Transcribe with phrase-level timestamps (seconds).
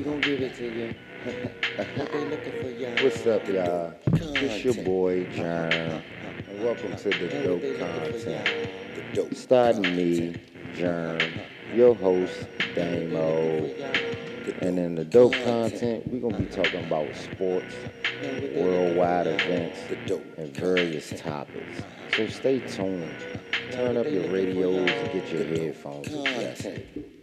[0.00, 0.94] we gonna give it to you.
[1.74, 3.04] what they looking for, y'all?
[3.04, 3.94] What's up, y'all?
[4.06, 5.72] It's your boy, John.
[5.72, 8.94] And welcome to the Dope what they looking for, Content.
[8.94, 10.34] The dope Starting me,
[10.74, 11.18] John,
[11.74, 13.66] your host, Damo.
[14.62, 17.74] And in the Dope Content, we're going to be talking about sports,
[18.54, 19.80] worldwide events,
[20.38, 21.82] and various topics.
[22.16, 23.14] So stay tuned.
[23.70, 27.19] Turn up your radios and get your headphones adjusted.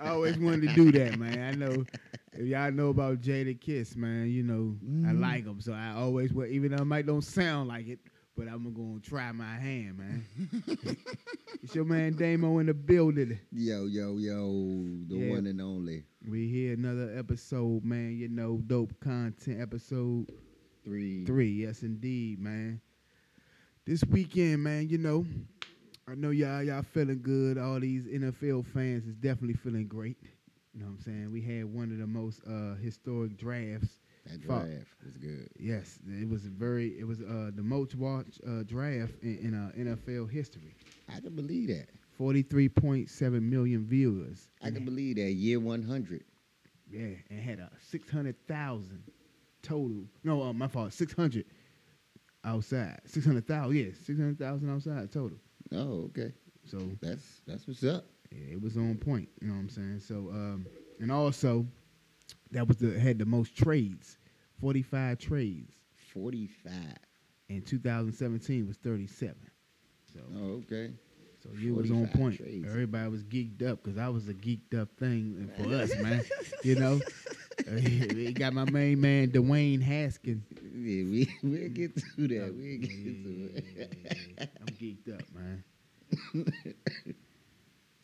[0.00, 1.38] I always wanted to do that, man.
[1.38, 1.84] I know
[2.32, 4.30] if y'all know about Jadakiss, man.
[4.30, 4.76] You know
[5.08, 5.20] I mm-hmm.
[5.20, 6.46] like them, so I always will.
[6.46, 7.98] Even though it might don't sound like it,
[8.36, 10.26] but I'm gonna try my hand, man.
[11.62, 13.38] it's your man Damo in the building.
[13.52, 14.46] Yo, yo, yo,
[15.08, 15.30] the Yeah.
[15.30, 16.04] one and only.
[16.26, 18.16] We here another episode, man.
[18.16, 20.30] You know, dope content episode
[20.84, 21.24] Three.
[21.24, 21.50] three.
[21.50, 22.80] Yes, indeed, man.
[23.84, 24.88] This weekend, man.
[24.88, 25.26] You know,
[26.08, 27.58] I know y'all y'all feeling good.
[27.58, 30.16] All these NFL fans is definitely feeling great.
[30.74, 31.30] You know what I'm saying?
[31.30, 34.00] We had one of the most uh, historic drafts.
[34.26, 35.48] That draft was good.
[35.58, 36.98] Yes, it was very.
[36.98, 40.74] It was uh, the most watched uh, draft in, in uh, NFL history.
[41.08, 41.88] I can believe that.
[42.16, 44.48] Forty-three point seven million viewers.
[44.62, 45.32] I can believe that.
[45.32, 46.24] Year 100.
[46.90, 49.02] Yeah, and had a six hundred thousand
[49.62, 50.04] total.
[50.24, 50.92] No, uh, my fault.
[50.92, 51.46] Six hundred
[52.44, 53.00] outside.
[53.06, 53.76] Six hundred thousand.
[53.76, 55.38] Yes, six hundred thousand outside total.
[55.74, 56.32] Oh, okay.
[56.64, 58.04] So That's that's what's up.
[58.30, 59.28] yeah, it was on point.
[59.40, 60.00] You know what I'm saying?
[60.00, 60.66] So um,
[61.00, 61.66] and also
[62.52, 64.18] that was the had the most trades.
[64.60, 65.72] Forty-five trades.
[66.12, 66.72] 45.
[67.48, 69.34] In 2017 was 37.
[70.12, 70.90] So Oh, okay.
[71.42, 72.36] so you was on point.
[72.36, 72.66] trades.
[72.68, 76.22] Everybody was geeked up because I was a geeked up thing for us, man.
[76.62, 77.00] You know,
[77.70, 80.44] we got my main man Dwayne Haskins.
[80.62, 82.54] Yeah, we we'll get to that.
[82.54, 84.50] We'll get to it.
[84.60, 85.64] I'm geeked up, man.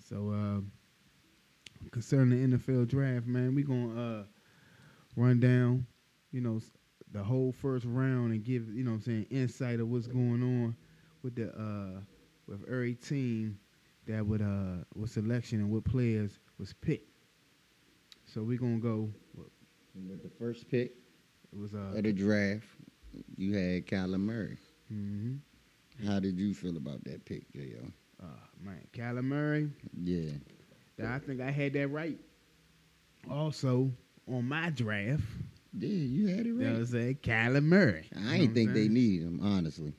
[0.08, 0.72] so, um,
[1.90, 4.24] concerning the NFL draft, man, we gonna uh,
[5.16, 5.86] run down,
[6.32, 6.60] you know,
[7.12, 10.42] the whole first round and give, you know, what I'm saying, insight of what's going
[10.42, 10.76] on
[11.22, 12.00] with the uh,
[12.46, 13.58] with every team
[14.06, 17.07] that would uh was selection and what players was picked.
[18.32, 19.10] So we're gonna go.
[19.94, 20.92] With the first pick
[21.52, 22.66] It was uh, of the draft,
[23.36, 24.58] you had Kyler Murray.
[24.92, 25.38] mhm.
[26.06, 28.24] How did you feel about that pick, J.O.?
[28.24, 28.26] uh
[28.62, 29.70] man, Kyler Murray.
[30.00, 30.30] Yeah.
[31.04, 32.18] I think I had that right.
[33.30, 33.90] Also,
[34.28, 35.22] on my draft,
[35.76, 36.52] Yeah, you had it right.
[36.52, 36.88] you know what I'm right.
[36.88, 37.18] saying?
[37.22, 38.06] Kyler Murray.
[38.16, 39.94] I what ain't think they needed him, honestly.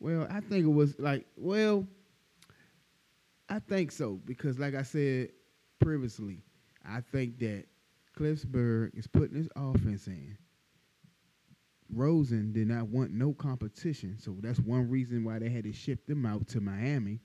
[0.00, 1.86] Well, I think it was like, well,
[3.48, 5.30] I think so because, like I said
[5.78, 6.42] previously,
[6.88, 7.64] I think that
[8.18, 10.36] Cliffsburg is putting his offense in.
[11.92, 16.06] Rosen did not want no competition, so that's one reason why they had to ship
[16.06, 17.20] them out to Miami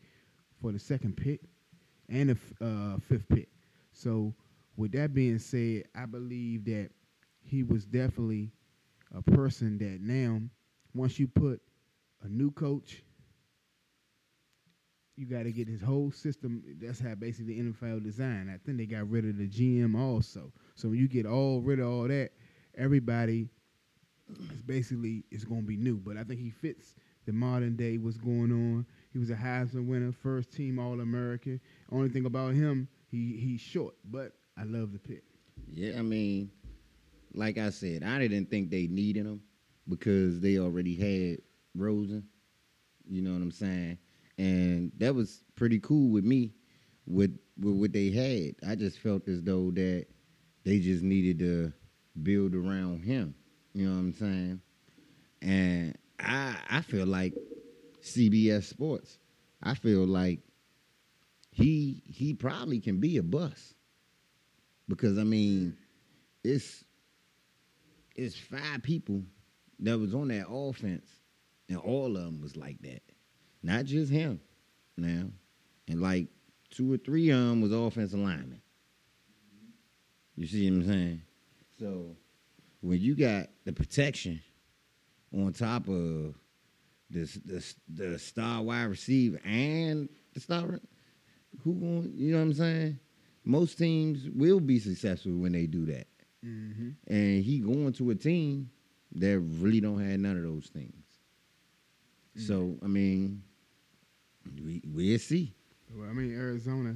[0.61, 1.41] for the second pick
[2.09, 3.49] and the uh, fifth pick.
[3.93, 4.33] So,
[4.77, 6.89] with that being said, I believe that
[7.41, 8.51] he was definitely
[9.15, 10.41] a person that now,
[10.93, 11.61] once you put
[12.23, 13.03] a new coach,
[15.21, 16.63] you got to get his whole system.
[16.81, 18.49] That's how basically the NFL designed.
[18.49, 20.51] I think they got rid of the GM also.
[20.73, 22.31] So when you get all rid of all that,
[22.75, 23.47] everybody
[24.51, 25.97] is basically is going to be new.
[25.97, 26.95] But I think he fits
[27.27, 28.85] the modern day what's going on.
[29.13, 31.61] He was a Heisman winner, first team All American.
[31.91, 35.23] Only thing about him, he he's short, but I love the pick.
[35.67, 36.49] Yeah, I mean,
[37.35, 39.41] like I said, I didn't think they needed him
[39.87, 41.41] because they already had
[41.75, 42.23] Rosen.
[43.07, 43.99] You know what I'm saying?
[44.37, 46.53] And that was pretty cool with me
[47.05, 48.55] with with what they had.
[48.69, 50.05] I just felt as though that
[50.63, 51.73] they just needed to
[52.21, 53.35] build around him.
[53.73, 54.61] You know what I'm saying?
[55.41, 57.33] And I I feel like
[58.01, 59.17] CBS Sports.
[59.63, 60.39] I feel like
[61.51, 63.75] he he probably can be a bust
[64.87, 65.77] because I mean,
[66.43, 66.83] it's
[68.15, 69.23] it's five people
[69.79, 71.07] that was on that offense,
[71.69, 73.01] and all of them was like that.
[73.63, 74.39] Not just him,
[74.97, 75.27] now,
[75.87, 76.27] and like
[76.71, 78.61] two or three of them was offensive linemen.
[80.35, 81.21] You see what I'm saying?
[81.79, 82.15] So
[82.81, 84.41] when you got the protection
[85.35, 86.35] on top of
[87.09, 90.79] the the, the star wide receiver and the star,
[91.63, 92.13] who going?
[92.15, 92.99] You know what I'm saying?
[93.43, 96.07] Most teams will be successful when they do that.
[96.45, 96.89] Mm-hmm.
[97.07, 98.69] And he going to a team
[99.13, 100.95] that really don't have none of those things.
[102.37, 103.43] So I mean,
[104.63, 105.53] we we'll see.
[105.93, 106.95] Well, I mean Arizona,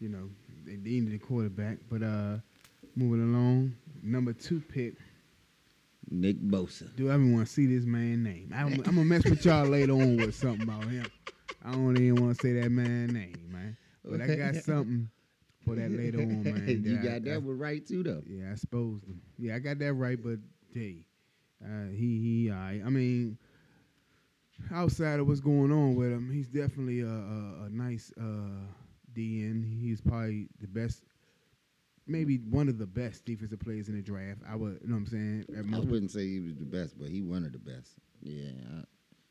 [0.00, 0.30] you know,
[0.64, 2.36] they needed a quarterback, but uh,
[2.96, 4.94] moving along, number two pick.
[6.10, 6.94] Nick Bosa.
[6.96, 8.52] Do I even want to see this man name?
[8.54, 11.06] I'm, I'm gonna mess with y'all later on with something about him.
[11.64, 13.76] I don't even want to say that man name, man.
[14.04, 15.08] But I got something
[15.64, 16.64] for that later on, man.
[16.84, 18.22] you got I- that one right too, though.
[18.26, 19.00] Yeah, I suppose.
[19.38, 20.38] Yeah, I got that right, but
[20.74, 21.06] hey,
[21.64, 22.50] uh, he he.
[22.50, 23.38] I, I mean,
[24.70, 28.66] outside of what's going on with him, he's definitely a a, a nice uh,
[29.14, 29.64] DN.
[29.80, 31.02] He's probably the best,
[32.06, 34.40] maybe one of the best defensive players in the draft.
[34.48, 35.44] I would, you know what I'm saying?
[35.56, 37.94] At I wouldn't say he was the best, but he one of the best.
[38.22, 38.82] Yeah,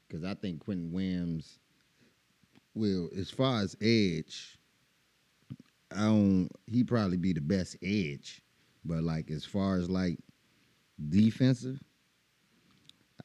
[0.08, 1.60] because I think Quinnen Williams
[2.74, 4.60] will, as far as edge,
[5.96, 6.50] I don't.
[6.68, 8.42] He probably be the best edge,
[8.86, 10.20] but like as far as like
[11.10, 11.80] defensive,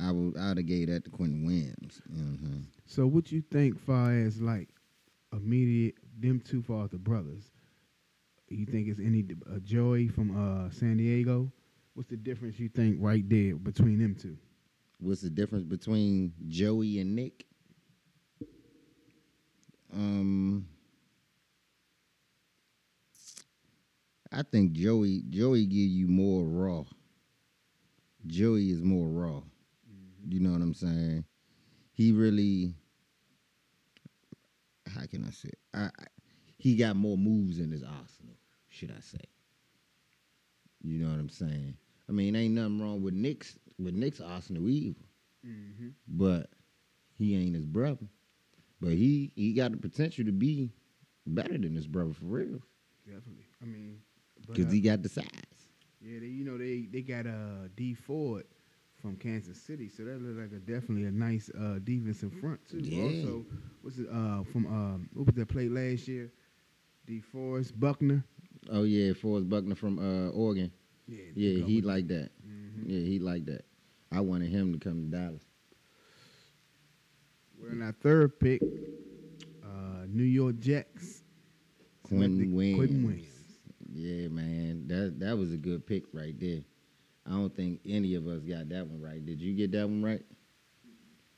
[0.00, 2.00] I would I'd have gave that to Quinnen Williams.
[2.08, 2.66] You know what I'm saying?
[2.87, 4.69] So what you think, far as like
[5.32, 7.50] immediate them two far as the brothers?
[8.48, 11.50] You think it's any uh, Joey from uh, San Diego?
[11.94, 14.37] What's the difference you think right there between them two?
[14.98, 17.44] What's the difference between Joey and Nick?
[19.93, 20.69] Um,
[24.32, 26.84] I think Joey Joey give you more raw.
[28.26, 29.40] Joey is more raw.
[30.28, 31.25] You know what I'm saying?
[31.93, 32.75] He really,
[34.87, 35.49] how can I say?
[35.49, 35.58] it?
[35.75, 36.05] I, I
[36.58, 38.37] he got more moves in his arsenal.
[38.69, 39.20] Should I say?
[40.82, 41.76] You know what I'm saying?
[42.08, 44.96] I mean, ain't nothing wrong with Nick's with Nick's arsenal either
[45.46, 45.88] Mm-hmm.
[46.08, 46.50] but
[47.17, 48.06] he ain't his brother.
[48.81, 50.72] But he he got the potential to be
[51.26, 52.61] better than his brother for real,
[53.06, 53.46] Definitely.
[53.62, 54.00] I mean,
[54.46, 55.25] because uh, he got the size.
[56.00, 58.44] yeah, they, you know they they got uh, D Ford
[59.06, 62.79] from Kansas City, so that looked like a definitely a nice uh, in front too.
[62.79, 63.05] Yeah.
[63.05, 63.47] Also,
[63.82, 66.32] what's it uh, from um, what was that play last year?
[67.06, 68.25] DeForest Buckner.
[68.70, 70.73] Oh yeah, Forrest Buckner from uh, Oregon.
[71.06, 72.31] Yeah, Yeah, he like that.
[72.43, 73.64] hmm Yeah, he like that.
[74.11, 75.43] I wanted him to come to Dallas.
[77.61, 78.61] We're in our third pick,
[79.62, 81.23] uh, New York Jets.
[82.11, 82.41] Williams.
[82.50, 83.58] Quinnen Williams.
[83.93, 86.61] Yeah, man, that that was a good pick right there.
[87.26, 89.25] I don't think any of us got that one right.
[89.25, 90.23] Did you get that one right?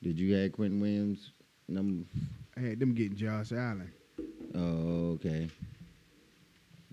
[0.02, 1.32] Did you have Quinnen Williams
[1.67, 2.05] number?
[2.56, 3.90] I had them getting Josh Allen.
[4.55, 5.49] Oh, okay.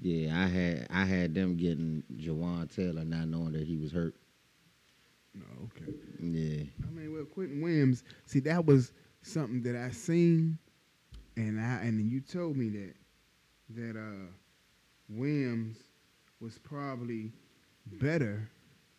[0.01, 4.15] Yeah, I had I had them getting Jawaan Taylor, not knowing that he was hurt.
[5.33, 5.91] No, okay.
[6.19, 8.03] Yeah, I mean, well, Quinnen Williams.
[8.25, 10.57] See, that was something that I seen,
[11.35, 12.93] and I and you told me that
[13.75, 14.27] that uh,
[15.09, 15.77] Williams
[16.39, 17.31] was probably
[17.99, 18.49] better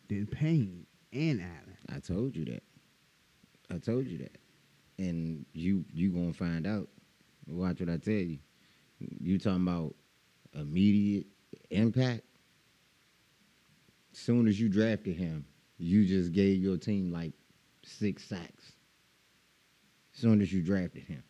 [0.08, 1.76] than Payne and Allen.
[1.94, 2.62] I told you that.
[3.70, 4.38] I told you that,
[4.98, 6.88] and you you gonna find out.
[7.46, 8.38] Watch what I tell you.
[8.98, 9.94] You talking about
[10.54, 11.26] immediate
[11.70, 12.22] impact?
[14.12, 15.44] Soon as you drafted him,
[15.78, 17.32] you just gave your team like
[17.84, 18.72] six sacks.
[20.12, 21.22] Soon as you drafted him.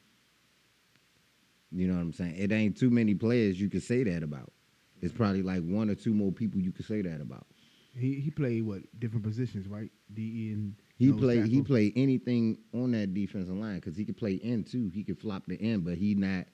[1.73, 2.37] You know what I'm saying?
[2.37, 4.53] It ain't too many players you could say that about.
[5.03, 7.47] It's probably like one or two more people you could say that about.
[7.99, 9.91] He he played what different positions, right?
[10.13, 11.47] D and He played.
[11.47, 14.91] He played anything on that defensive line because he could play end too.
[14.93, 16.47] He could flop the end, but he not.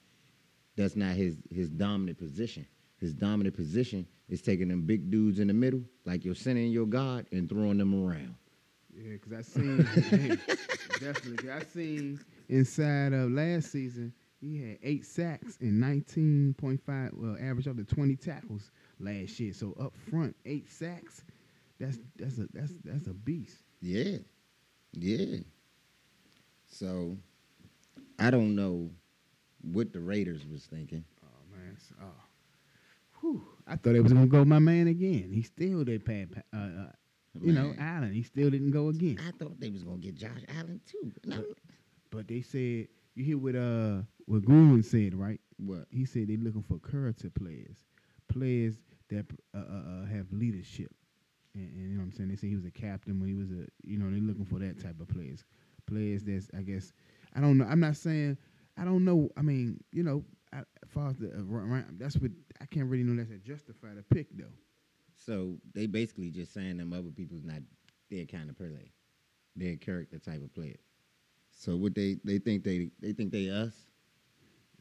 [0.76, 2.66] That's not his his dominant position.
[2.98, 6.72] His dominant position is taking them big dudes in the middle, like your center and
[6.72, 8.36] your guard, and throwing them around.
[8.94, 10.36] Yeah, because I seen hey,
[11.00, 11.50] definitely.
[11.50, 17.10] I seen inside of last season he had eight sacks and nineteen point five.
[17.14, 18.70] Well, average up to twenty tackles
[19.02, 19.52] last year.
[19.52, 21.24] So up front, eight sacks.
[21.80, 23.58] That's that's a that's that's a beast.
[23.80, 24.18] Yeah,
[24.92, 25.38] yeah.
[26.68, 27.16] So,
[28.18, 28.90] I don't know
[29.60, 31.04] what the Raiders was thinking.
[31.24, 32.06] Oh man, oh,
[33.20, 33.42] whew.
[33.66, 35.30] I thought it was gonna go my man again.
[35.32, 36.42] He still did pad.
[36.52, 36.92] Uh, uh,
[37.40, 38.12] you know, Allen.
[38.12, 39.18] He still didn't go again.
[39.26, 41.12] I thought they was gonna get Josh Allen too.
[41.14, 41.44] but No.
[42.10, 45.40] But they said you hear what uh what Gruden said, right?
[45.56, 45.86] What?
[45.90, 47.76] He said they're looking for character players,
[48.32, 50.90] players that uh, uh, uh, have leadership.
[51.54, 52.30] And, and you know what I'm saying?
[52.30, 54.58] They say he was a captain when he was a, you know, they're looking for
[54.58, 55.44] that type of players.
[55.86, 56.92] Players that's, I guess,
[57.36, 57.66] I don't know.
[57.68, 58.38] I'm not saying,
[58.78, 59.28] I don't know.
[59.36, 63.04] I mean, you know, I, as far as the, uh, that's what, I can't really
[63.04, 64.44] know that's a justify the pick though.
[65.16, 67.60] So they basically just saying them other people's not
[68.10, 68.90] their kind of player,
[69.56, 70.76] their character type of player.
[71.50, 73.74] So what they they think they they think they us,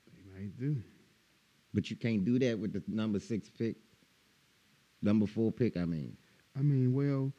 [0.07, 0.77] They might do.
[1.73, 3.75] But you can't do that with the number six pick,
[5.01, 5.77] number four pick.
[5.77, 6.17] I mean,
[6.57, 7.31] I mean, well,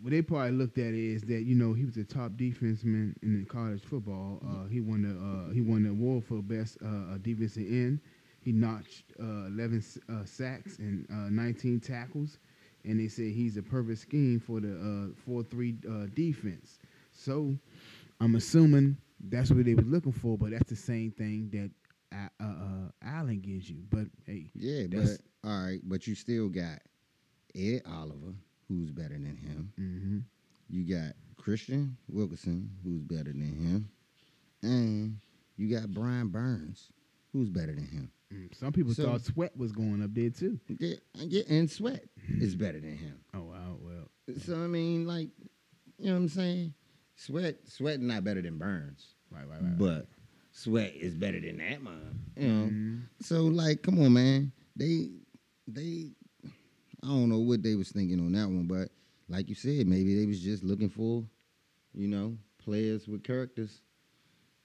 [0.00, 3.46] what they probably looked at is that you know he was a top defenseman in
[3.48, 4.40] college football.
[4.44, 5.14] Uh, he won the
[5.50, 8.00] uh, he won the award for best uh, uh, defensive end.
[8.40, 12.38] He notched uh, 11 s- uh, sacks and uh, 19 tackles,
[12.84, 16.80] and they said he's a perfect scheme for the 4-3 uh, defense.
[17.12, 17.54] So
[18.20, 18.96] I'm assuming
[19.28, 21.70] that's what they were looking for, but that's the same thing that
[22.12, 23.82] uh, uh, Allen gives you.
[23.90, 26.78] But hey, Yeah, but all right, but you still got
[27.54, 28.34] Ed Oliver,
[28.68, 29.72] who's better than him.
[29.76, 30.18] hmm
[30.68, 33.88] You got Christian Wilkerson, who's better than him,
[34.62, 35.18] and
[35.56, 36.90] you got Brian Burns,
[37.32, 38.10] who's better than him.
[38.32, 40.58] mm, some people So- thought Sweat was going up there too.
[40.78, 43.18] Yeah, yeah, and Sweat is better than him.
[43.34, 45.30] Oh wow, well, So I mean, like,
[45.98, 46.74] you know what I'm saying?
[47.16, 49.78] Sweat, Sweat not better than Burns, right, right, right.
[49.78, 50.06] but
[50.52, 52.20] Sweat is better than that man.
[52.36, 52.66] You know.
[52.66, 53.02] Mhm.
[53.20, 54.52] So like, come on, man.
[54.76, 55.08] They,
[55.66, 56.12] they,
[57.02, 58.88] I don't know what they was thinking on that one, but
[59.28, 61.24] like you said, maybe they was just looking for,
[61.94, 63.80] you know, players with characters.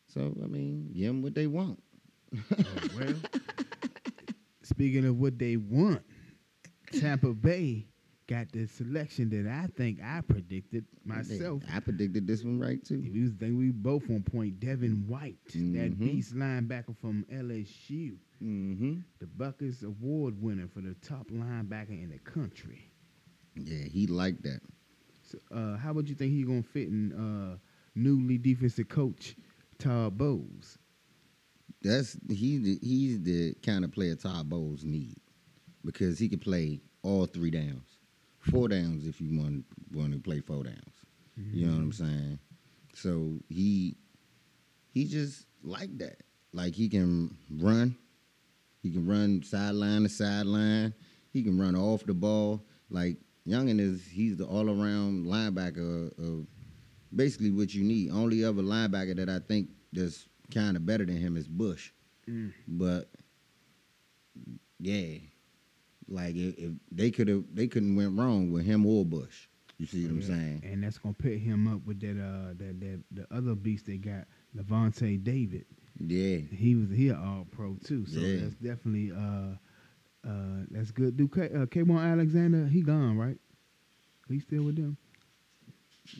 [0.08, 1.82] So I mean, give them what they want.
[2.36, 2.65] Oh,
[2.98, 3.13] well,
[4.63, 6.01] speaking of what they want,
[7.00, 7.88] Tampa Bay
[8.27, 11.63] got the selection that I think I predicted myself.
[11.74, 13.01] I predicted this one right too.
[13.05, 16.03] If you think we both on point, Devin White, that Mhm.
[16.03, 19.00] beast linebacker from LSU, Mm-hmm.
[19.19, 22.91] the Butkus Award winner for the top linebacker in the country.
[23.55, 24.62] Yeah, he liked that.
[25.24, 27.57] So, uh, how would you think he gonna fit in uh,
[27.96, 29.36] newly defensive coach
[29.77, 30.77] Todd Bowles?
[31.81, 32.77] That's he.
[32.81, 35.17] He's the kind of player Todd Bowles need
[35.84, 37.96] because he can play all three downs,
[38.47, 40.97] four downs if you want want to play four downs.
[41.51, 42.39] You know what I'm saying?
[42.95, 43.95] So he
[44.91, 46.23] he just like that.
[46.53, 47.95] Like he can run.
[48.81, 50.93] He can run sideline to sideline.
[51.31, 52.63] He can run off the ball.
[52.89, 56.47] Like Youngin is he's the all around linebacker of, of
[57.15, 58.11] basically what you need.
[58.11, 61.91] Only other linebacker that I think that's kind of better than him is Bush.
[62.27, 62.53] Mm.
[62.67, 63.09] But
[64.79, 65.19] yeah,
[66.07, 69.47] like if, if they could have they couldn't went wrong with him or Bush.
[69.77, 70.63] You see what I'm saying?
[70.65, 73.97] And that's gonna put him up with that uh that that the other beast they
[73.97, 75.65] got, Lavonte David.
[75.99, 76.37] Yeah.
[76.51, 78.05] He was he all pro too.
[78.05, 78.41] So Yeah.
[78.41, 79.55] that's definitely uh
[80.27, 81.15] uh that's good.
[81.17, 83.37] Do K uh, Kwon Alexander, he gone, right?
[84.27, 84.97] He still with them?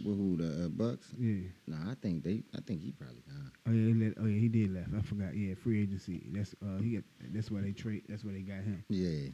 [0.04, 1.08] With who the uh, Bucks?
[1.18, 1.48] Yeah.
[1.66, 2.44] Nah, I think they.
[2.56, 3.52] I think he probably gone.
[3.68, 4.90] Oh yeah, he let, oh yeah, he did left.
[4.98, 5.34] I forgot.
[5.36, 6.28] Yeah, free agency.
[6.32, 7.04] That's uh he got,
[7.34, 8.84] that's why they trade that's why they got him.
[8.90, 9.30] Yeah.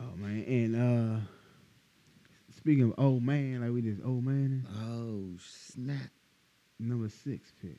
[0.00, 0.44] Oh man.
[0.46, 1.20] And uh
[2.56, 6.10] speaking of old man, like we just old man, Oh snap!
[6.78, 7.78] number six pick.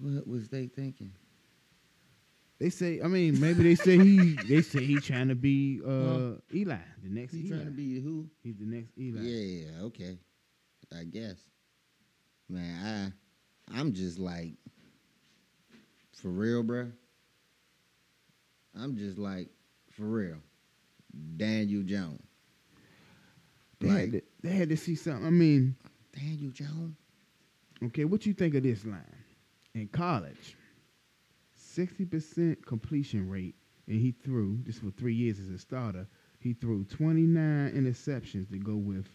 [0.00, 1.12] What was they thinking?
[2.60, 6.34] They say, I mean, maybe they say he, they say he trying to be uh,
[6.54, 7.56] Eli, the next He Eli.
[7.56, 8.28] trying to be who?
[8.44, 9.20] He's the next Eli.
[9.20, 9.82] Yeah.
[9.86, 10.16] Okay.
[10.96, 11.40] I guess.
[12.48, 13.12] Man,
[13.72, 14.52] I, I'm just like,
[16.12, 16.92] for real, bro.
[18.78, 19.48] I'm just like,
[19.90, 20.36] for real,
[21.36, 22.20] Daniel Jones.
[23.80, 25.26] They, had to, they had to see something.
[25.26, 25.74] I mean,
[26.16, 26.96] Daniel Jones.
[27.86, 29.02] okay, what you think of this line?
[29.74, 30.56] In college,
[31.54, 33.56] sixty percent completion rate,
[33.88, 36.06] and he threw just for three years as a starter.
[36.38, 39.08] He threw twenty nine interceptions to go with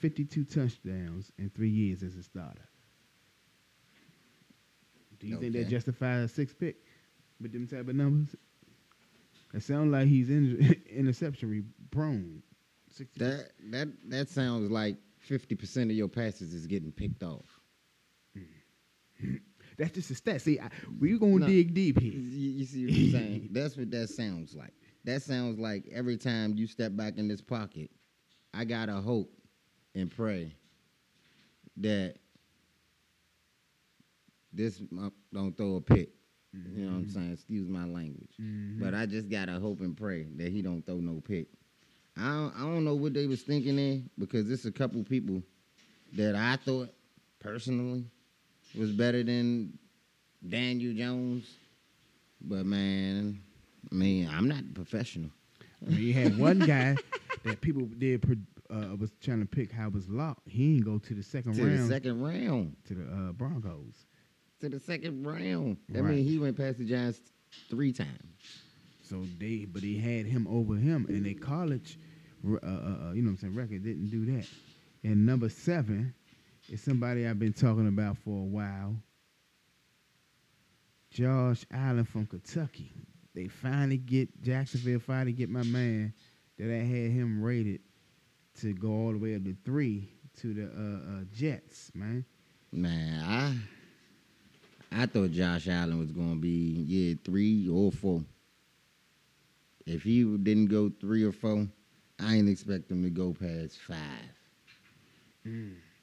[0.00, 2.66] fifty two touchdowns in three years as a starter.
[5.18, 5.70] Do you think that Okay.
[5.70, 6.76] justifies a six pick
[7.40, 8.34] with them type of numbers?
[9.54, 12.42] It sounds like he's in, interception prone.
[12.90, 13.24] 60.
[13.24, 17.60] That that that sounds like fifty percent of your passes is getting picked off.
[19.78, 20.42] That's just a stat.
[20.42, 21.46] See, I, we gonna No.
[21.46, 22.12] dig deep here.
[22.12, 23.48] you see what I'm saying?
[23.52, 24.72] That's what that sounds like.
[25.04, 27.90] That sounds like every time you step back in this pocket,
[28.52, 29.32] I gotta hope
[29.94, 30.54] and pray
[31.78, 32.16] that
[34.52, 36.10] this uh, don't throw a pick.
[36.52, 37.32] You know what I'm saying?
[37.32, 38.32] Excuse my language.
[38.40, 38.80] Mhm.
[38.80, 41.46] But I just gotta hope and pray that he don't throw no pick.
[42.16, 45.42] I don't, I don't know what they was thinking there because it's a couple people
[46.14, 46.92] that I thought
[47.38, 48.04] personally
[48.76, 49.78] was better than
[50.46, 51.54] Daniel Jones.
[52.40, 53.40] But man,
[53.90, 55.30] I mean, I'm not professional.
[55.86, 56.96] I mean, you had one guy
[57.44, 58.24] that people did
[58.70, 60.48] uh, was trying to pick how was locked.
[60.48, 62.76] He didn't go to the second To round the second round.
[62.86, 63.94] to the uh, Broncos.
[64.60, 65.78] To the second round.
[65.88, 66.16] That Right.
[66.16, 67.20] mean he went past the Giants
[67.70, 68.62] three times.
[69.02, 71.98] So they, but he had him over him, and they college,
[72.46, 74.46] uh, uh, uh, you know what I'm saying, record didn't do that.
[75.02, 76.14] And number seven
[76.68, 78.96] is somebody I've been talking about for a while.
[81.10, 82.92] Josh Allen from Kentucky.
[83.34, 85.00] They finally get Jacksonville.
[85.00, 86.12] Finally get my man
[86.58, 87.80] that I had him rated
[88.60, 90.08] to go all the way up to three
[90.40, 92.24] to the uh, uh, Jets, man.
[92.72, 93.56] Man, I
[94.92, 98.24] I thought Josh Allen was gonna be yeah three or four.
[99.86, 101.68] If he didn't go three or four,
[102.18, 104.30] I ain't expect him to go past five.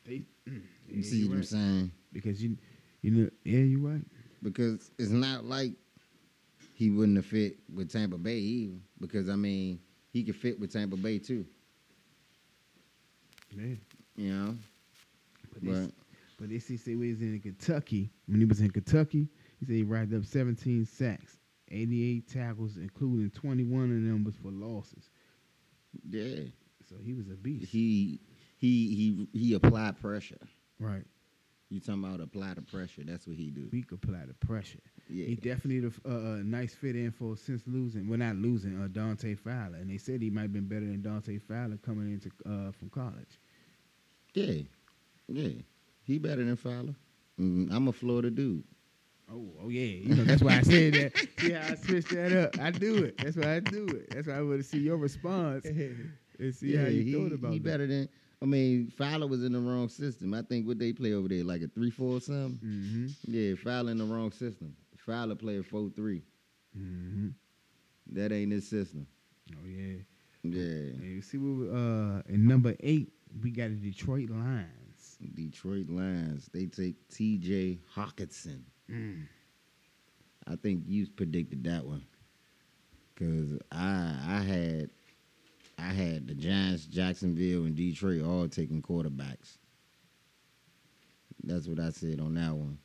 [0.06, 1.92] They, mm, You see what I'm saying?
[2.14, 2.58] Because you,
[3.02, 4.06] you know, yeah, you're right.
[4.42, 5.74] Because it's not like
[6.74, 8.80] he wouldn't have fit with Tampa Bay either.
[9.00, 9.80] Because I mean,
[10.12, 11.46] he could fit with Tampa Bay too.
[13.52, 13.76] Yeah.
[14.16, 14.56] You know,
[15.54, 15.92] But but
[16.38, 18.12] but this say said he was in Kentucky.
[18.28, 19.30] When he was in Kentucky,
[19.60, 21.40] he said he racked up 17 sacks,
[21.70, 25.10] 88 tackles, including 21 of them was for losses.
[26.10, 26.46] yeah,
[26.88, 27.72] So he was a beast.
[27.72, 28.20] he
[28.58, 30.48] he he he applied pressure.
[30.80, 31.06] right.
[31.70, 33.04] You talking about apply the pressure?
[33.06, 33.68] That's what he do.
[33.72, 34.80] We could apply the pressure.
[35.08, 38.08] Yeah, He definitely a uh, uh, nice fit in for since losing.
[38.08, 38.80] Well, not losing.
[38.82, 42.12] Uh, Dante Fowler, and they said he might have been better than Dante Fowler coming
[42.14, 43.40] into uh, from college.
[44.34, 44.62] yeah,
[45.28, 45.62] yeah.
[46.08, 46.96] He better than Fowler.
[47.40, 48.64] Mm, I'm a Florida dude.
[49.32, 49.82] Oh, oh yeah.
[49.84, 51.28] You know that's why I said that.
[51.52, 52.60] How I switched that up?
[52.60, 53.18] I do it.
[53.18, 54.10] That's why I do it.
[54.12, 55.66] That's why I want to see your response
[56.40, 57.54] and see how you he, thought about it.
[57.54, 57.64] he that.
[57.70, 58.10] better than.
[58.42, 60.34] I mean, Fowler was in the wrong system.
[60.34, 62.60] I think what they play over there, like a three four or something.
[62.64, 63.08] Mm-hmm.
[63.28, 64.76] Yeah, Fowler in the wrong system.
[64.96, 66.24] Fowler play a four three.
[66.78, 67.30] Mm-hmm.
[68.14, 69.08] That ain't his system.
[69.54, 69.98] Oh yeah.
[70.44, 73.12] Yeah, And you see what we- uh in number eight
[73.44, 74.68] we got a Detroit Lions.
[75.34, 76.50] Detroit Lions.
[76.54, 77.80] They take T.J.
[77.96, 78.62] Hockenson.
[78.90, 79.28] Mm.
[80.48, 82.06] I think you predicted that one.
[83.16, 84.90] Cause I I had
[85.80, 89.58] I had the Giants, Jacksonville, and Detroit all taking quarterbacks.
[91.44, 92.78] That's what I said on that one.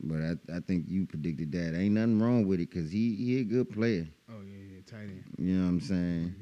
[0.00, 1.76] But I, I think you predicted that.
[1.76, 4.06] Ain't nothing wrong with it because he, he a good player.
[4.30, 5.24] Oh yeah, yeah, tight end.
[5.38, 6.34] You know what I'm saying?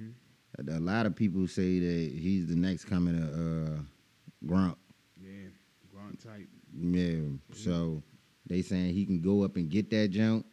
[0.58, 0.70] Mm-hmm.
[0.70, 3.80] A, a lot of people say that he's the next coming of uh,
[4.46, 4.78] Grump.
[5.20, 5.48] Yeah,
[5.92, 6.48] Grant type.
[6.78, 7.20] Yeah.
[7.52, 8.02] So
[8.46, 10.46] they saying he can go up and get that jump,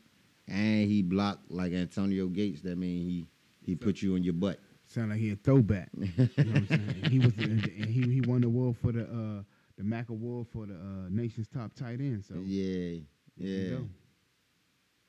[0.47, 2.61] and he blocked like Antonio Gates.
[2.61, 3.27] That mean he
[3.65, 4.59] he put you on your butt.
[4.85, 5.89] Sound like he a throwback.
[5.93, 7.03] You know what I'm saying?
[7.09, 9.43] He was and he he won the award for the uh
[9.77, 12.23] the Mac Award for the uh, nation's top tight end.
[12.23, 12.99] So yeah,
[13.37, 13.77] yeah,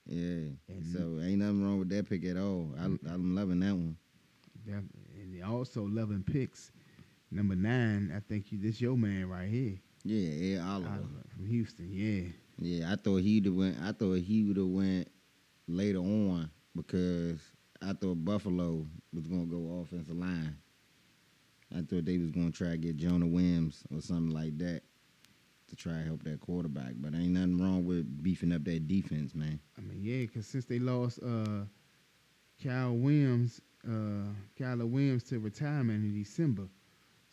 [0.07, 0.49] yeah.
[0.69, 2.71] And- so ain't nothing wrong with that pick at all.
[2.79, 3.97] I, I'm loving that one.
[4.65, 6.73] Def- and also loving picks.
[7.35, 10.89] Number nine, I think you this your man right here, Yeah, Ed Oliver.
[10.89, 11.89] Oliver from Houston.
[11.93, 13.77] Yeah, Yeah, I thought he'd have went.
[13.83, 15.09] I thought he would have went
[15.67, 17.41] later on because
[17.83, 20.57] I thought Buffalo was gonna go offensive line.
[21.77, 24.83] I thought they was gonna try to get Jonah Williams or something like that
[25.67, 26.93] to try to help that quarterback.
[26.99, 29.59] But ain't nothing wrong with beefing up that defense, man.
[29.77, 31.65] I mean yeah, because since they lost uh
[32.63, 36.69] Cal Williams, uh Kyler Williams to retirement in December,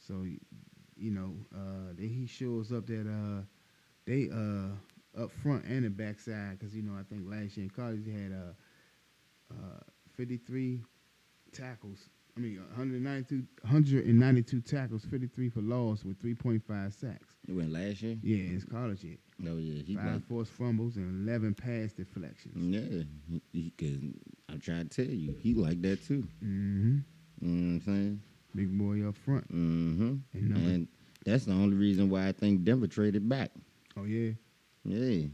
[0.06, 0.26] so
[0.98, 3.42] you know uh they, he shows up that uh
[4.06, 7.70] they uh up front and the backside because you know I think last year in
[7.70, 9.80] college he had uh uh
[10.16, 10.82] 53
[11.52, 12.10] tackles.
[12.38, 16.62] I mean 192 192 tackles, 53 for loss with 3.5
[16.94, 17.36] sacks.
[17.48, 18.18] It went last year.
[18.24, 19.18] Yeah, it's college year.
[19.46, 22.56] Oh yeah, he Five like forced fumbles and 11 pass deflections.
[22.56, 23.04] yeah.
[23.28, 24.00] He, he, cause
[24.48, 26.26] I'm trying to tell you, he like that too.
[26.44, 26.98] Mm-hmm.
[27.42, 28.22] You know what I'm saying?
[28.56, 29.48] Big boy up front.
[29.52, 30.16] Mm-hmm.
[30.34, 30.88] And And
[31.26, 33.52] that's the only reason why I think Denver traded back.
[33.98, 34.32] oh yeah,
[34.84, 35.28] Yeah.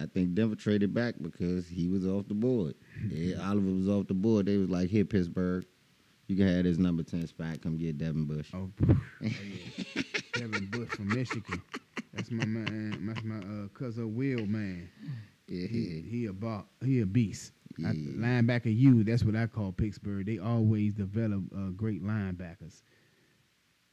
[0.00, 2.74] I think Denver traded back because he was off the board.
[3.10, 4.46] yeah, Oliver was off the board.
[4.46, 5.66] They was like, here, Pittsburgh,
[6.28, 7.60] you can have this number 10 spot.
[7.60, 8.48] Come get Devin Bush.
[8.54, 10.02] oh, oh yeah.
[10.32, 11.60] Devin Bush from Michigan.
[12.14, 13.06] That's my man.
[13.06, 14.88] That's my uh, cousin Will man.
[15.48, 17.52] Yeah, He, he a ball, he a beast.
[17.84, 18.12] I, Yeah.
[18.16, 20.26] linebacker you that's what I call Pittsburgh.
[20.26, 22.82] They always develop uh, great linebackers.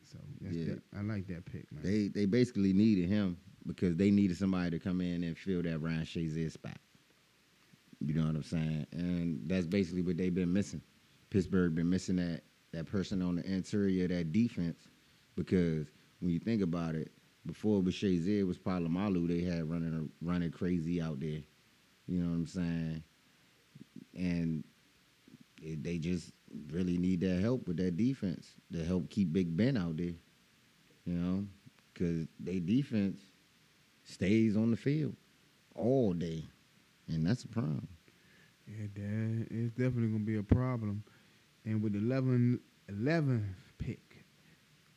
[0.04, 0.65] So that's Yeah.
[0.65, 1.84] that, I like that pick, man.
[1.84, 5.80] They they basically needed him because they needed somebody to come in and fill that
[5.80, 6.78] Ryan Shazier spot.
[8.00, 8.88] You know what I'm saying?
[8.92, 10.82] And that's basically what they've been missing.
[11.30, 14.88] Pittsburgh been missing that that person on the interior that defense
[15.36, 15.88] because
[16.20, 17.12] when you think about it,
[17.46, 21.42] before it was Shazier, it was Polamalu they had running running crazy out there.
[22.08, 23.04] You know what I'm saying?
[24.20, 24.66] And
[25.62, 26.34] it, they just
[26.72, 30.16] really need that help with that defense to help keep Big Ben out there.
[31.06, 31.46] You know,
[31.94, 33.20] because they defense
[34.04, 35.16] stays on the field
[35.76, 36.46] all day,
[37.08, 37.88] and that's a problem.
[38.68, 41.04] Yeah, Dad, it's definitely gonna be a problem.
[41.66, 44.26] And with 11, 11th pick,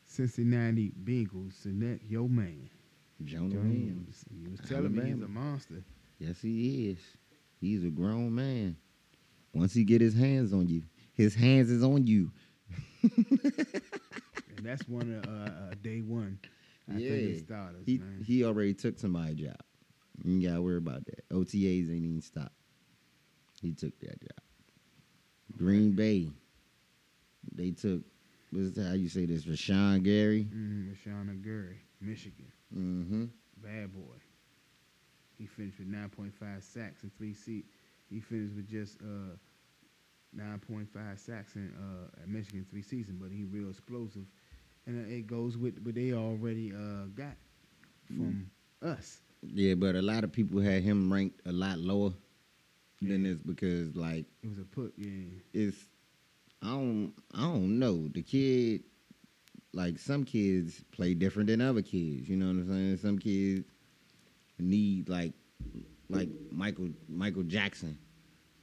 [0.04, 2.70] Cincinnati Bengals select your man.
[3.24, 4.24] Jonah Williams.
[4.30, 5.84] You was telling me he's a monster.
[6.18, 6.98] Yes, he is.
[7.60, 8.76] He's a grown man.
[9.52, 10.82] Once he get his hands on you,
[11.14, 12.30] his hands is on you.
[13.02, 16.38] And that's one of uh, uh, day one.
[16.88, 17.68] I think it Yeah.
[17.84, 18.22] He man.
[18.26, 19.56] he already took somebody's job.
[20.24, 21.28] You gotta worry about that.
[21.30, 22.54] OTAs ain't even stopped.
[23.60, 24.44] He took that job.
[25.56, 26.30] Green Bay.
[27.54, 28.02] They took.
[28.50, 29.46] What's how you say this?
[29.46, 30.46] Rashan Gary.
[30.54, 33.24] mm, Rashan Gary, Michigan, Mm-hmm.
[33.62, 34.16] bad boy.
[35.38, 37.64] He finished with 9.5 sacks and three seat.
[38.12, 39.36] He finished with just uh,
[40.32, 44.26] 9.5 sacks in uh, at Michigan three seasons, but he real explosive,
[44.86, 47.36] and uh, it goes with what they already uh, got
[48.06, 48.50] from
[48.82, 49.22] us.
[49.42, 52.12] Yeah, but a lot of people had him ranked a lot lower
[53.02, 55.40] than this because like It was a put, yeah.
[55.54, 55.88] it's
[56.62, 58.08] I don't I don't know.
[58.08, 58.82] The kid
[59.72, 62.96] like some kids play different than other kids, you know what I'm saying?
[62.98, 63.64] Some kids
[64.58, 65.32] need like
[66.12, 67.98] like Michael Michael Jackson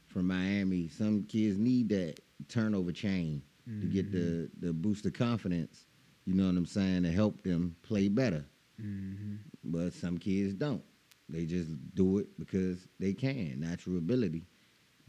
[0.08, 0.88] from Miami.
[0.88, 3.42] Some kids need that turnover chain
[3.82, 5.86] to get the the boost of confidence,
[6.26, 8.46] you know what I'm saying, to help them play better.
[8.82, 9.36] Mm-hmm.
[9.64, 10.84] But some kids don't.
[11.28, 14.48] They just do it because they can, natural ability.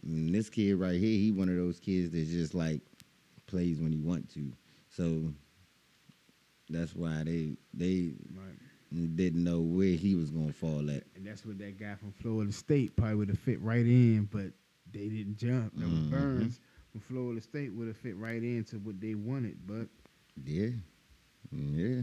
[0.03, 2.83] And this kid right here, he one of those kids that just like
[3.47, 4.53] plays when he want to.
[4.91, 5.33] So
[6.69, 8.59] that's why they they Right.
[8.93, 11.05] Didn't know where he was gonna fall at.
[11.17, 14.53] And that's what that guy from Florida State probably would have fit right in, but
[14.91, 15.73] they didn't jump.
[15.79, 16.11] That was Mhm.
[16.11, 19.89] Burns from Florida State would have fit right into what they wanted, but
[20.45, 20.71] Yeah,
[21.53, 22.03] yeah.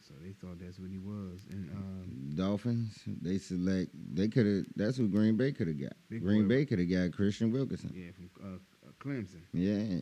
[0.00, 1.46] so they thought that's what he was.
[1.50, 3.90] And um, Dolphins, they select.
[4.14, 4.64] They could have.
[4.76, 5.94] That's what Green Bay could have got.
[6.08, 6.46] Green.
[6.48, 7.92] Bay could have got Christian Wilkerson.
[7.94, 8.56] yeah, from uh,
[8.88, 9.42] uh, Clemson.
[9.52, 10.00] Yeah,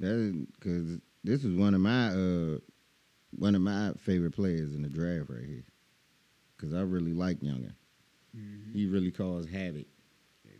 [0.00, 2.58] that because this is one of my uh
[3.36, 5.64] one of my favorite players in the draft right here.
[6.56, 7.74] Because I really like Younger.
[8.36, 8.72] Mm-hmm.
[8.78, 9.86] He really caused havoc.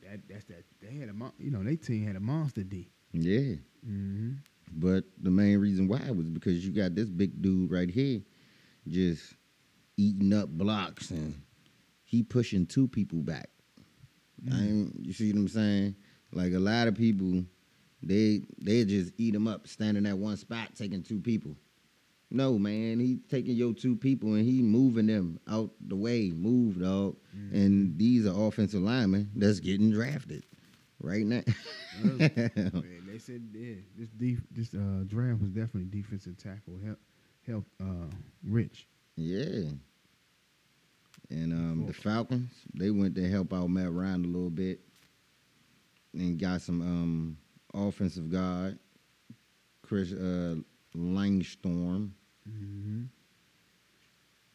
[0.02, 0.64] That that's that.
[0.80, 2.90] They had a mon- you know they team had a monster D.
[3.12, 3.56] Yeah,
[3.88, 4.32] Mm-hmm.
[4.72, 8.20] but the main reason why was because you got this big dude right here,
[8.88, 9.34] just
[9.96, 11.40] eating up blocks and
[12.04, 13.48] he pushing two people back.
[14.52, 15.96] I ain't, you see what I'm saying?
[16.32, 17.44] Like a lot of people,
[18.02, 21.56] they they just eat them up, standing at one spot, taking two people.
[22.34, 26.30] No, man, he taking your two people and he moving them out the way.
[26.34, 27.16] Move, dog.
[27.52, 30.44] And these are offensive linemen that's getting drafted
[31.00, 31.42] right now.
[32.02, 32.28] Yeah,
[33.06, 36.98] they said yeah, this def- this uh, draft was definitely defensive tackle help
[37.46, 38.06] help uh,
[38.44, 38.86] rich.
[39.16, 39.68] yeah.
[41.30, 44.80] And um, the Falcons, they went to help out Matt Ryan a little bit
[46.14, 47.38] and got some um,
[47.74, 48.78] offensive guard,
[49.82, 50.56] Chris uh,
[50.94, 52.12] Langstorm.
[52.48, 53.04] Mm-hmm.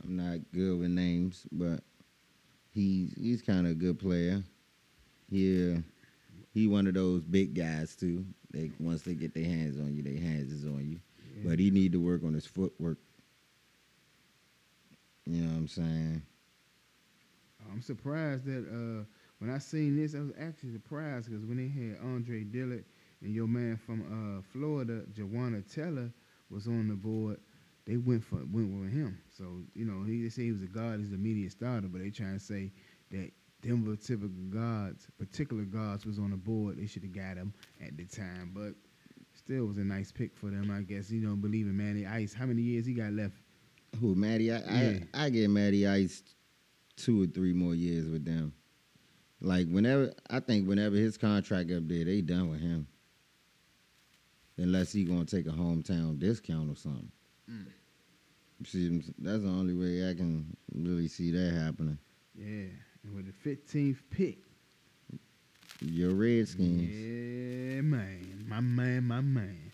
[0.03, 1.81] I'm not good with names, but
[2.71, 4.43] he's he's kind of a good player.
[5.29, 5.77] Yeah,
[6.53, 8.25] he one of those big guys too.
[8.51, 10.99] They once they get their hands on you, their hands is on you.
[11.43, 12.97] But he need to work on his footwork.
[15.25, 16.21] You know what I'm saying?
[17.71, 19.03] I'm surprised that uh,
[19.39, 22.85] when I seen this, I was actually surprised because when they had Andre Dillard
[23.21, 24.01] and your man from
[24.39, 26.11] uh, Florida, Jawaan Taylor,
[26.49, 27.37] was on the board,
[27.87, 29.17] they went for went with him.
[29.35, 30.99] So you know, he they say he was a god.
[30.99, 32.71] he's the media starter, but they trying to say
[33.11, 36.77] that Denver typical gods, particular gods, was on the board.
[36.77, 38.73] They should have got him at the time, but
[39.33, 40.69] still was a nice pick for them.
[40.69, 42.33] I guess you don't believe in Matty Ice.
[42.33, 43.35] How many years he got left?
[44.01, 44.51] Who Matty?
[44.51, 44.99] I, Yeah.
[45.13, 46.23] I I get Matty Ice
[46.97, 48.53] two or three more years with them.
[49.39, 52.87] Like whenever I think whenever his contract up there, they done with him.
[54.57, 57.11] Unless he gonna take a hometown discount or something.
[57.47, 57.65] You
[58.65, 61.97] See, what I'm s- that's the only way I can really see that happening.
[62.35, 62.67] Yeah,
[63.03, 64.39] and with the 15th pick.
[65.81, 66.81] Your Redskins.
[66.81, 68.45] Yeah, man.
[68.47, 69.71] My man, my man.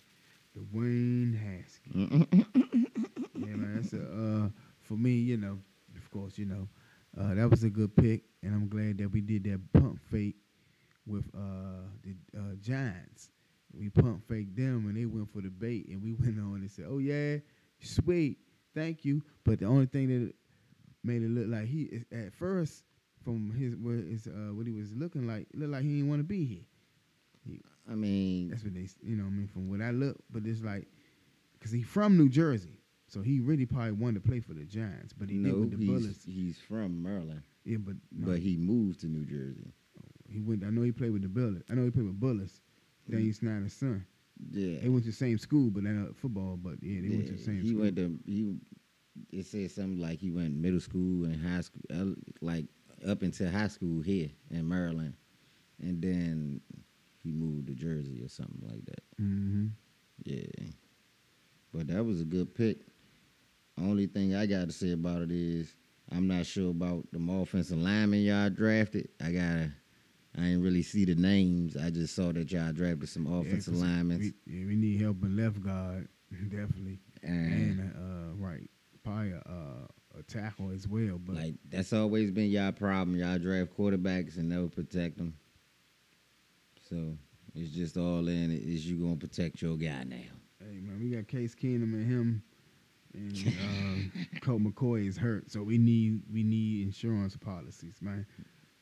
[0.58, 2.28] Dwayne Haskins.
[3.36, 3.76] Yeah, man.
[3.76, 4.50] That's a, uh,
[4.82, 5.60] for me, you know,
[5.96, 6.68] of course, you know,
[7.20, 10.36] uh, that was a good pick, and I'm glad that we did that pump fake
[11.06, 13.30] with uh, the uh, Giants.
[13.78, 16.70] We pump faked them, and they went for the bait, and we went on and
[16.72, 17.38] said, "Oh yeah,
[17.82, 18.38] sweet,
[18.74, 20.34] thank you." But the only thing that
[21.04, 22.84] made it look like he, at first,
[23.24, 26.10] from his what is uh, what he was looking like, it looked like he didn't
[26.10, 27.60] want to be here.
[27.92, 30.16] I mean, That's what they, you know, I mean, from what I look.
[30.32, 30.88] But it's like,
[31.62, 35.12] cause he from New Jersey, so he really probably wanted to play for the Giants,
[35.14, 36.26] but he did no, with the he's Bullis.
[36.26, 39.74] he's from Maryland, Yeah, but no, but he moved to New Jersey.
[40.30, 40.64] he went.
[40.64, 41.64] I know he played with the Bullis.
[41.70, 42.62] I know he played with Bullis.
[43.10, 43.14] Mm-hmm.
[43.18, 44.06] Daniel Snyder's son.
[44.52, 46.58] Yeah, They went to the same school, but not football.
[46.58, 47.82] But yeah, they went to the same he school.
[47.82, 48.56] went to he.
[49.32, 52.66] It said something like he went middle school and high school, uh, like
[53.08, 55.14] up until high school here in Maryland,
[55.80, 56.62] and then
[57.22, 59.04] he moved to Jersey or something like that.
[59.18, 59.68] hmm
[60.24, 60.66] Yeah,
[61.74, 62.78] but that was a good pick.
[63.80, 65.76] Only thing I got to say about it is
[66.12, 69.10] I'm not sure about the offensive linemen y'all drafted.
[69.24, 69.72] I gotta.
[70.38, 71.78] I didn't really see the names.
[71.78, 74.20] I just saw that y'all drafted some offensive linemen.
[74.20, 76.08] We, yeah, we need help in left guard,
[76.50, 78.68] definitely, and and uh, right,
[79.04, 81.20] probably a, uh, a tackle as well.
[81.20, 83.18] But Like that's always been y'all problem.
[83.18, 85.36] Y'all draft quarterbacks and never protect them.
[86.90, 87.16] So
[87.54, 88.52] it's just all in.
[88.52, 90.18] Is you gonna protect your guy now?
[90.60, 92.44] hey man, we got Case Keenum and him,
[93.14, 93.54] and
[94.36, 98.26] uh, Colt McCoy is hurt, so we need we need insurance policies, man.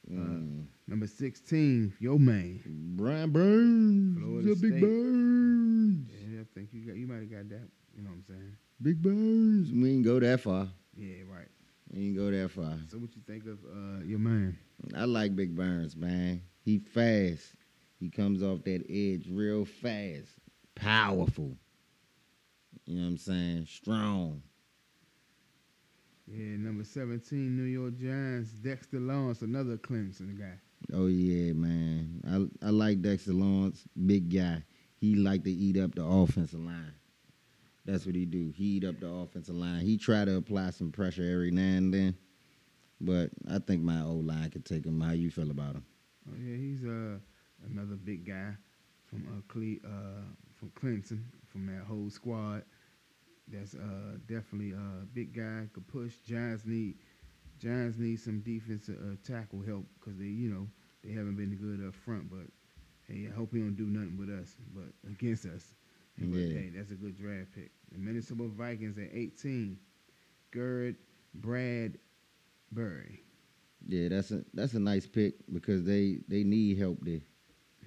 [0.10, 0.66] Mm.
[0.88, 2.62] Number sixteen, your man.
[2.96, 7.50] Brian Burns, Florida the big Burns, Yeah, I think you got you might have got
[7.50, 7.68] that.
[7.96, 8.58] You know what I'm saying?
[8.82, 9.72] big Burns.
[9.72, 10.68] We ain't go that far.
[10.96, 11.48] Yeah, right.
[11.94, 12.78] We ain't go that far.
[12.90, 14.58] So what you think of uh, your man?
[14.96, 16.42] I like Big Burns, man.
[16.64, 17.56] He fast.
[18.00, 20.30] He comes off that edge real fast.
[20.76, 21.56] Powerful.
[22.86, 23.68] You know what I'm saying?
[23.70, 24.42] Strong.
[26.32, 30.54] Yeah, number seventeen, New York Giants, Dexter Lawrence, another Clemson guy.
[30.94, 32.22] Oh yeah, man.
[32.64, 34.64] I I like Dexter Lawrence, big guy.
[34.98, 36.94] He like to eat up the offensive line.
[37.86, 38.52] That's what he do.
[38.56, 39.82] He eat up the offensive line.
[39.82, 42.16] He try to apply some pressure every now and then,
[43.02, 45.02] but I think my old line could take him.
[45.02, 45.86] How you feel about him?
[46.30, 47.18] Oh yeah, he's uh
[47.70, 48.54] another big guy
[49.06, 50.24] from uh, Cle- uh
[50.56, 52.64] from Clemson, from that whole squad.
[53.52, 56.16] That's uh definitely a big guy could push.
[56.28, 56.96] Giants need
[57.60, 60.68] Giants need some defensive uh, tackle help because they you know
[61.04, 62.30] they haven't been good up front.
[62.30, 62.48] But
[63.08, 65.74] hey, I hope he don't do nothing with us, but against us.
[66.20, 66.54] But, Yeah.
[66.54, 67.72] hey, that's a good draft pick.
[67.92, 69.78] The Minnesota Vikings at 18,
[70.52, 70.96] Garrett
[71.34, 72.00] Bradbury.
[73.88, 77.22] Yeah, that's a that's a nice pick because they they need help there.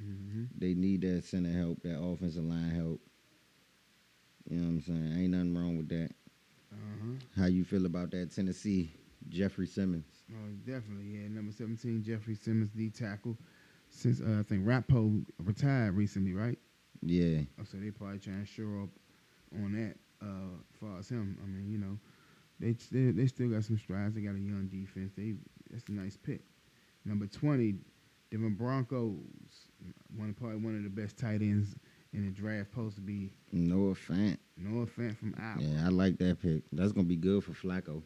[0.01, 0.45] Mm-hmm.
[0.57, 3.01] They need that center help, that offensive line help.
[4.49, 5.13] You know what I'm saying?
[5.19, 6.11] Ain't nothing wrong with that.
[6.73, 7.13] Uh-huh.
[7.41, 8.93] How you feel about that Tennessee
[9.29, 10.07] Jeffrey Simmons?
[10.31, 11.29] Oh, definitely, yeah.
[11.29, 13.37] Number 17, Jeffrey Simmons, D tackle.
[13.91, 16.59] Since uh, I think Rappo retired recently, right?
[17.03, 18.89] Yeah, Oh, so they probably trying to shore up
[19.63, 19.95] on that.
[20.23, 21.99] Uh, as far as him, I mean, you know,
[22.59, 24.15] they still they still got some strides.
[24.15, 25.13] They got a young defense.
[25.17, 25.35] They
[25.71, 26.41] that's a nice pick.
[27.05, 27.75] Number 20,
[28.31, 29.17] Denver Broncos.
[30.17, 31.77] One probably one of the best tight ends
[32.15, 32.71] in the draft.
[32.71, 34.39] Supposed to be Noah Fant.
[34.57, 35.61] Noah Fant from Iowa.
[35.61, 36.63] Yeah, I like that pick.
[36.73, 38.03] That's gonna be good for Flacco.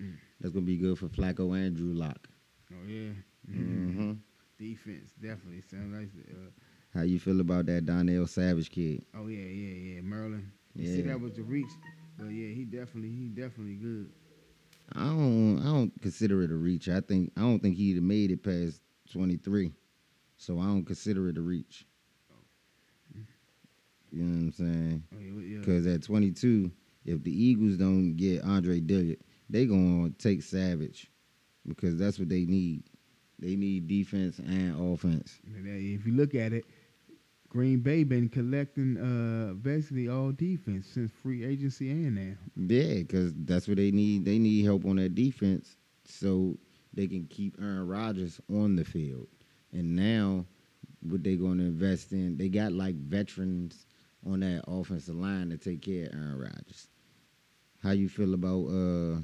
[0.00, 0.14] Mm.
[0.40, 2.28] That's gonna be good for Flacco and Drew Lock.
[2.72, 3.10] Oh yeah.
[3.50, 4.12] Mm-hmm.
[4.58, 6.08] Defense definitely sounds like.
[6.30, 6.50] Uh,
[6.94, 9.04] How you feel about that Darnell Savage kid?
[9.14, 10.00] Oh yeah, yeah, yeah.
[10.02, 10.50] Merlin.
[10.74, 11.70] You see that was the reach,
[12.16, 14.10] but yeah, he definitely, he definitely good.
[14.94, 16.88] I don't I don't consider it a reach.
[16.88, 18.82] I think I don't think he'd have made it past
[19.12, 19.72] 23.
[20.36, 21.84] So I don't consider it a reach.
[24.12, 25.04] You know what I'm saying?
[25.14, 25.58] Oh, yeah.
[25.58, 26.70] Because at 22,
[27.04, 29.18] if the Eagles don't get Andre Dillard,
[29.48, 31.10] they going to take Savage
[31.66, 32.84] because that's what they need.
[33.38, 35.40] They need defense and offense.
[35.44, 36.66] If you look at it,
[37.48, 42.34] Green Bay been collecting uh basically all defense since free agency and now.
[42.56, 44.24] Yeah, because that's what they need.
[44.24, 46.56] They need help on that defense so
[46.92, 49.26] they can keep Aaron Rodgers on the field.
[49.72, 50.44] And now,
[51.02, 52.36] what they going to invest in?
[52.36, 53.86] They got like veterans
[54.26, 56.88] on that offensive line to take care of Aaron Rodgers.
[57.82, 59.20] How you feel about uh,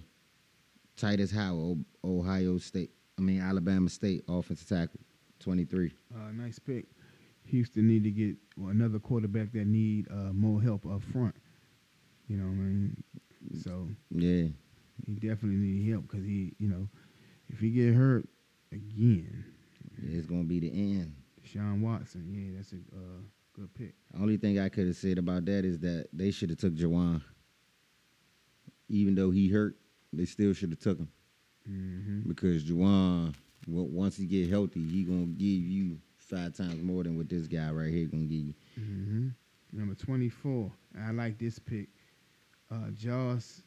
[0.97, 2.91] Titus O- Ohio State?
[3.19, 5.01] I mean Alabama State offensive tackle,
[5.39, 5.93] twenty three.
[6.15, 6.87] Uh, nice pick.
[7.45, 11.35] Houston need to get well, another quarterback that need uh, more help up front.
[12.29, 13.05] You know what I mean?
[13.63, 14.49] So Yeah,
[15.07, 16.89] he definitely need help because he, you know,
[17.49, 18.29] if he get hurt
[18.73, 19.45] again,
[20.03, 21.15] it's gonna be the end.
[21.45, 23.21] Sean Watson, yeah, that's a uh,
[23.57, 23.95] good pick.
[24.21, 27.23] Only thing I could have said about that is that they should have took Jawaan.
[28.89, 29.77] Even though he hurt,
[30.13, 31.09] they still should have took him
[31.69, 32.29] Mm-hmm.
[32.29, 33.35] because Jawaan,
[33.67, 37.49] wa- once he get healthy, he gonna give you five times more than what this
[37.49, 38.55] guy right here gonna give you.
[38.77, 39.29] hmm
[39.73, 40.71] Number 24.
[41.05, 41.89] I like this pick.
[42.71, 43.63] Uh, Joss,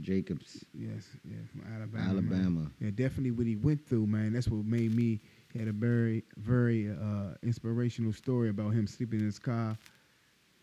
[0.00, 2.20] Jacobs, yes, yeah, from Alabama.
[2.20, 2.40] man.
[2.40, 2.70] Alabama.
[2.80, 4.34] Yeah, definitely what he went through, man.
[4.34, 5.20] That's what made me
[5.56, 9.76] had a very, very uh, inspirational story about him sleeping in his car.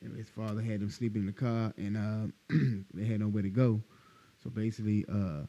[0.02, 2.28] And his father had him sleeping in the car, and uh,
[2.94, 3.82] they had nowhere to go.
[4.44, 5.44] So basically, uh,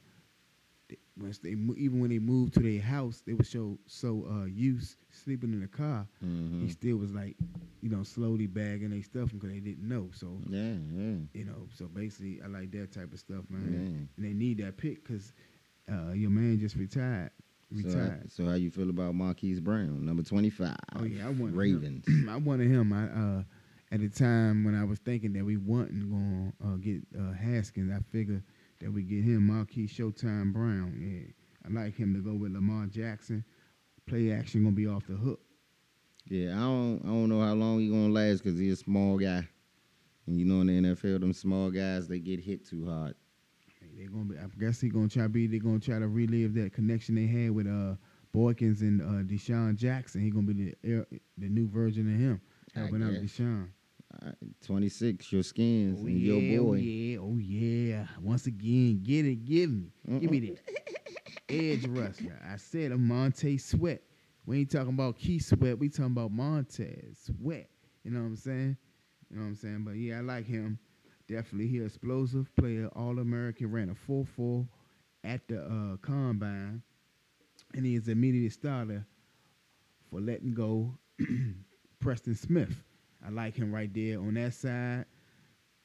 [0.88, 4.44] they, once they even when they moved to their house, they were so so uh,
[4.46, 6.07] used sleeping in the car.
[6.24, 6.62] Mhm.
[6.62, 7.37] He still was like,
[7.81, 10.11] you know, slowly bagging their stuff because they didn't know.
[10.12, 11.16] So Yeah, yeah.
[11.33, 13.72] you know, so basically, I like that type of stuff, man.
[13.72, 14.07] Yeah.
[14.16, 15.33] And they need that pick because
[15.90, 17.31] uh, your man just retired.
[17.70, 18.11] So, Retired.
[18.22, 20.76] how- so how you feel about Marquise Brown, number twenty five?
[20.96, 22.06] oh yeah, I wanted Ravens.
[22.06, 22.28] Him.
[22.30, 22.92] I wanted him.
[22.92, 23.42] I uh,
[23.92, 27.33] at the time when I was thinking that we wasn't going to uh, get uh,
[27.33, 28.42] Haskins, I figured
[28.80, 30.96] that we get him Marquise Showtime Brown.
[31.00, 31.33] Yeah,
[31.68, 33.44] I like him to go with Lamar Jackson.
[34.06, 35.40] Play action gonna be off the hook.
[36.28, 39.16] Yeah, I don't I don't know how long he gonna last because he's a small
[39.18, 39.46] guy,
[40.26, 43.14] and you know in the NFL them small guys they get hit too hard.
[44.00, 44.36] Hey, they're gonna be.
[44.38, 45.46] I guess he's gonna try to be.
[45.46, 47.96] They're gonna try to relive that connection they had with uh
[48.34, 50.22] Boykins and uh DeSean Jackson.
[50.22, 52.40] He's gonna be the air- the new version of him,
[52.74, 53.12] helping out.
[53.12, 53.68] DeSean.
[54.26, 54.32] Uh,
[54.66, 58.06] 26, your skins, Oh and yeah, your oh yeah, oh yeah.
[58.20, 60.58] Once again, get it, give me, give me that
[61.48, 62.36] edge rusher.
[62.44, 64.02] I said a Monte Sweat.
[64.46, 65.78] We ain't talking about Key Sweat.
[65.78, 67.68] We talking about Montez Sweat.
[68.02, 68.76] You know what I'm saying?
[69.30, 69.84] You know what I'm saying?
[69.84, 70.78] But yeah, I like him.
[71.30, 74.66] Definitely, he explosive player, All American, ran a 4-4
[75.22, 76.82] at the uh, combine,
[77.72, 79.06] and he is immediate starter
[80.10, 80.92] for letting go
[82.00, 82.82] Preston Smith.
[83.24, 85.04] I like him right there on that side.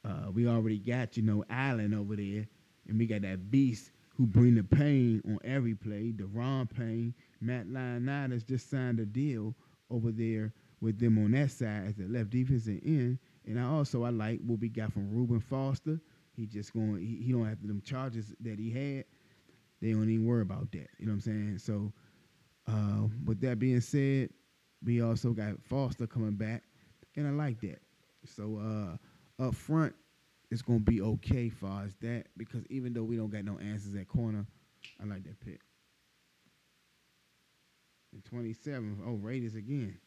[0.03, 2.47] Uh, we already got you know Allen over there,
[2.87, 6.11] and we got that beast who bring the pain on every play.
[6.11, 9.53] Da'Ron Payne, Matt Ioannidis just signed a deal
[9.91, 13.19] over there with them on that side as the left defensive end.
[13.47, 15.99] And I also I like what we got from Reuben Foster.
[16.35, 19.05] He just going he, he don't have them charges that he had.
[19.81, 20.87] They don't even worry about that.
[20.97, 21.57] You know what I'm saying?
[21.59, 21.93] So
[22.67, 24.29] uh, with that being said,
[24.83, 26.63] we also got Foster coming back,
[27.15, 27.81] and I like that.
[28.25, 28.59] So
[29.39, 29.93] uh, up front,
[30.51, 33.95] it's gonna be okay far as that because even though we don't got no answers
[33.95, 34.45] at corner,
[35.01, 35.61] I like that pick.
[38.13, 39.97] And 27, oh Raiders again.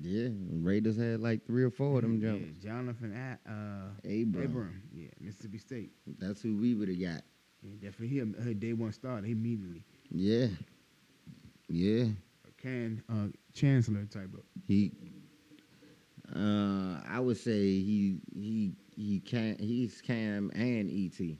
[0.00, 2.58] Yeah, Raiders had like three or four of them Yeah, jumps.
[2.62, 4.44] Jonathan A- uh, Abram.
[4.44, 5.92] Abram, yeah, Mississippi State.
[6.18, 7.22] That's who we would have got.
[7.62, 9.84] Yeah, definitely he a a day one starter immediately.
[10.10, 10.48] Yeah.
[11.68, 12.06] Yeah.
[12.46, 14.42] A can uh, Chancellor type of.
[14.66, 14.92] He
[16.34, 21.38] uh I would say he he he can he's Kam and ET.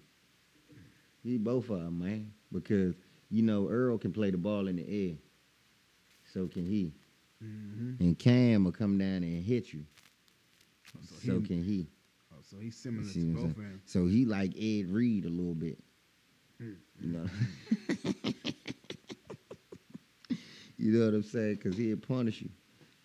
[1.22, 2.32] He both of them, man.
[2.52, 2.94] Because
[3.30, 5.16] you know Earl can play the ball in the air.
[6.24, 6.94] So can he.
[7.42, 8.02] Mm-hmm.
[8.02, 9.85] And Kam will come down and hit you.
[11.02, 11.88] So, So he, can he.
[12.33, 13.81] oh, so he's similar to both of them.
[13.87, 15.78] So he like Ed Reed a little bit.
[16.61, 16.76] Mm.
[17.00, 17.26] You know.
[20.76, 21.57] you know what I'm saying?
[21.59, 22.50] Cause he'll punish you.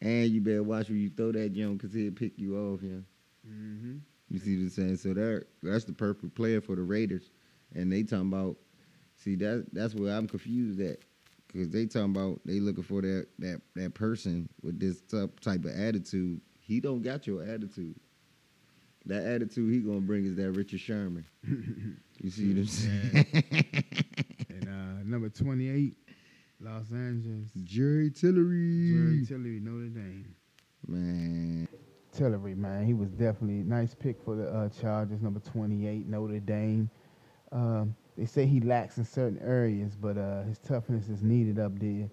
[0.01, 2.99] And you better watch when you throw that jump because he'll pick you off, yeah.
[3.47, 3.97] Mm-hmm.
[4.29, 4.97] You see what I'm saying?
[4.97, 7.31] So that that's the perfect player for the Raiders.
[7.73, 8.57] And they talking about
[9.15, 10.99] see that that's where I'm confused at.
[11.57, 15.65] Cause they talking about they looking for that that that person with this type type
[15.65, 16.39] of attitude.
[16.59, 17.95] He don't got your attitude.
[19.07, 21.25] That attitude he gonna bring is that Richard Sherman.
[22.19, 23.43] You see what I'm saying?
[24.49, 25.95] And uh, number 28,
[26.61, 27.51] Los Angeles.
[27.63, 28.89] Jerry Tillery.
[28.91, 30.35] Jerry Tillery, Notre Dame.
[30.87, 31.67] Man.
[32.11, 35.21] Tillery, man, he was definitely a nice pick for the uh, Chargers.
[35.21, 36.89] Number 28, Notre Dame.
[37.51, 41.77] Um, they say he lacks in certain areas, but uh, his toughness is needed up
[41.79, 42.09] there,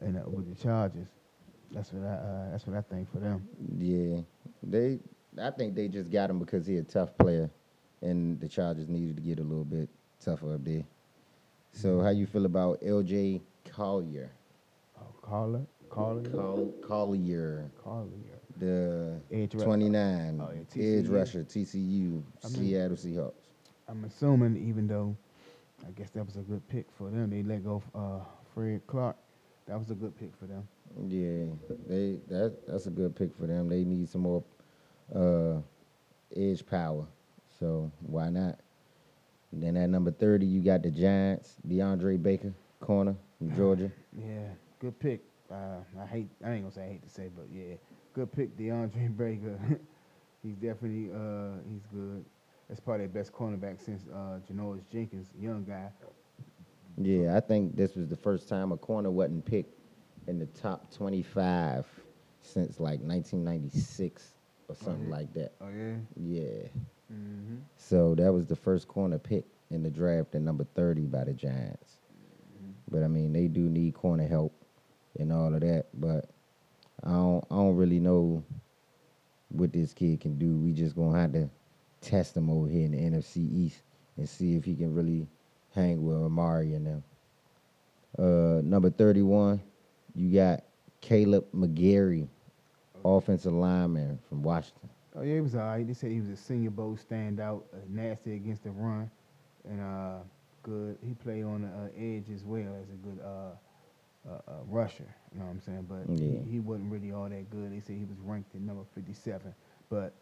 [0.00, 1.08] and uh, with the Chargers.
[1.70, 2.14] That's what I.
[2.14, 3.46] Uh, that's what I think for them.
[3.78, 4.20] Yeah,
[4.62, 4.98] they.
[5.40, 7.50] I think they just got him because he a tough player,
[8.02, 9.88] and the Chargers needed to get a little bit
[10.20, 10.84] tougher up there.
[11.72, 13.40] So how you feel about L.J.
[13.68, 14.30] Collier?
[14.96, 18.06] Oh, Carla, Carla, Col- Collier, Carla.
[18.58, 23.32] the Edge 29 Oh, yeah, edge rusher, TCU, I mean- Seattle Seahawks.
[23.88, 25.16] I'm assuming, even though
[25.86, 28.80] I guess that was a good pick for them, they let go of uh, Fred
[28.86, 29.16] Clark.
[29.66, 30.66] That was a good pick for them.
[31.08, 31.46] Yeah,
[31.88, 33.68] they that that's a good pick for them.
[33.68, 34.44] They need some more
[35.14, 35.56] uh,
[36.36, 37.06] edge power,
[37.58, 38.58] so why not?
[39.52, 43.90] Then at number thirty, you got the Giants, DeAndre Baker, corner from Georgia.
[44.16, 44.48] Yeah,
[44.80, 45.22] good pick.
[45.50, 46.28] Uh, I hate.
[46.44, 47.74] I ain't gonna say I hate to say, but yeah,
[48.14, 49.58] good pick, DeAndre Baker.
[50.42, 52.24] he's definitely uh, he's good.
[52.68, 55.90] That's probably their best cornerback since uh, Janoris Jenkins, young guy.
[56.96, 59.74] Yeah, I think this was the first time a corner wasn't picked
[60.26, 61.86] in the top twenty-five
[62.42, 64.34] since like 1996
[64.68, 65.10] or something yeah.
[65.10, 65.52] like that.
[65.60, 65.96] Oh yeah.
[66.16, 66.68] Yeah.
[67.12, 67.56] Mm-hmm.
[67.76, 71.32] So that was the first corner pick in the draft at number 30 by the
[71.32, 71.98] Giants.
[72.90, 74.52] But I mean, they do need corner help
[75.18, 75.86] and all of that.
[75.94, 76.30] But
[77.02, 78.42] I don't, I don't really know
[79.48, 80.56] what this kid can do.
[80.56, 81.48] We just gonna have to
[82.04, 83.82] test him over here in the NFC East
[84.16, 85.28] and see if he can really
[85.74, 87.04] hang with Amari and them.
[88.18, 89.60] Uh, number 31,
[90.14, 90.62] you got
[91.02, 92.28] Kaleb McGary,
[93.04, 94.90] offensive lineman from Washington.
[95.16, 95.86] Oh yeah, he was all right.
[95.86, 99.10] They said he was a Senior Bowl standout, uh, nasty against the run,
[99.68, 100.18] and uh,
[100.62, 100.98] good.
[101.06, 103.54] He played on the uh, edge as well as a good uh,
[104.28, 105.06] uh, uh, rusher.
[105.32, 105.86] You know what I'm saying?
[105.88, 106.40] But Yeah.
[106.44, 107.72] he, he wasn't really all that good.
[107.72, 109.54] They said he was ranked at number 57,
[109.90, 110.14] but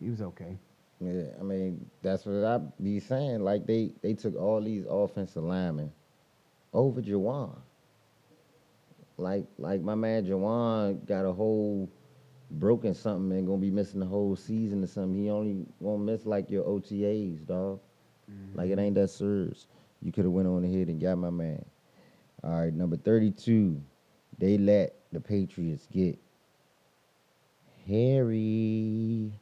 [0.00, 0.58] he was okay.
[1.00, 3.40] Yeah, I mean that's what I be saying.
[3.40, 5.92] Like they they took all these offensive linemen
[6.72, 7.58] over Jawaan.
[9.16, 11.90] Like like my man Jawaan got a whole
[12.52, 15.20] broken something and gonna be missing the whole season or something.
[15.20, 17.80] He only won't miss like your OTAs, dog.
[18.54, 18.80] Like it mm-hmm.
[18.80, 19.66] ain't that serious.
[20.02, 21.64] You could have went on ahead and got my man.
[22.42, 23.80] All right, number 32.
[24.38, 26.18] They let the Patriots get
[27.86, 29.32] Harry.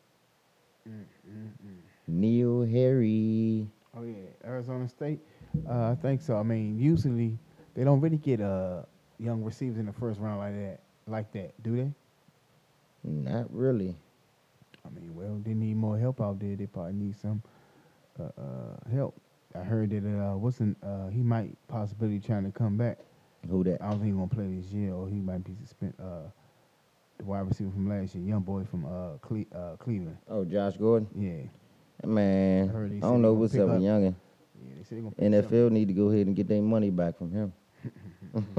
[2.09, 3.69] N'Keal Harry.
[3.97, 5.21] Oh yeah, Arizona State.
[5.69, 6.37] Uh, I think so.
[6.37, 7.39] I mean, usually
[7.75, 8.83] they don't really get uh
[9.19, 11.91] young receivers in the first round like that, like that, do they?
[13.05, 13.95] Not really.
[14.85, 16.57] I mean, well, they need more help out there.
[16.57, 17.43] They probably need some
[18.19, 19.15] uh, uh, help.
[19.55, 22.99] I heard that uh, wasn't uh, he might possibly trying to come back.
[23.49, 23.83] Who that?
[23.83, 25.99] I don't think he's gonna play this year, or he might be suspended.
[26.01, 26.31] Uh,
[27.23, 30.19] the wide receiver from last year, young boy from uh, Cle- uh Cleveland.
[30.29, 31.09] Oh, Josh Gordon.
[31.17, 32.71] Yeah, Man,
[33.03, 34.15] I I don't know what's up with Youngin.
[34.65, 34.75] yeah.
[34.77, 35.27] They said they.
[35.29, 37.53] NFL need to go ahead and get their money back from him.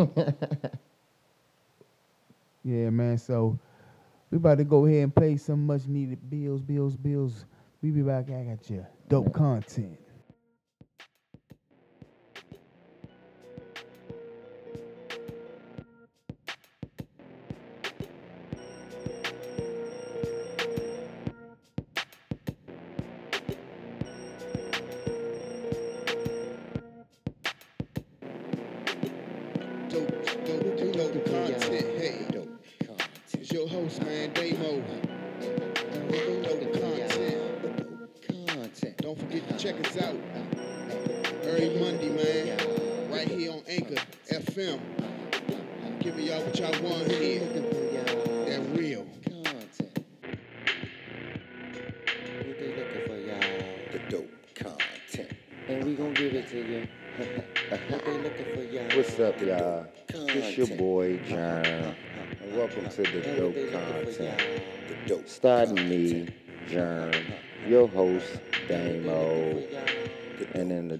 [2.63, 3.17] Yeah, man.
[3.17, 3.59] So
[4.31, 7.45] we about to go ahead and play some much needed bills, bills, bills.
[7.81, 8.29] We be back.
[8.29, 9.99] I got you dope content.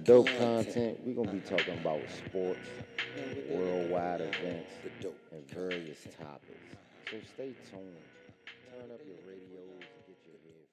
[0.04, 2.70] Dope content, we're gonna be talking about sports,
[3.48, 4.80] worldwide events,
[5.32, 6.76] and various topics.
[7.10, 8.04] So stay tuned.
[8.70, 10.70] Turn up your radios and get your headphones.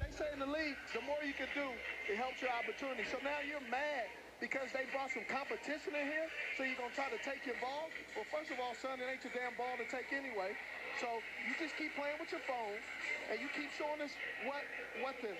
[0.00, 1.72] They say in the league, the more you can do,
[2.08, 3.04] it helps your opportunity.
[3.04, 4.06] So now you're mad
[4.40, 7.90] because they brought some competition in here, so you're gonna try to take your ball.
[8.16, 10.56] Well, first of all, son, it ain't your damn ball to take anyway.
[11.00, 12.78] So you just keep playing with your phone,
[13.30, 14.12] and you keep showing us
[14.46, 14.64] what
[15.02, 15.34] what the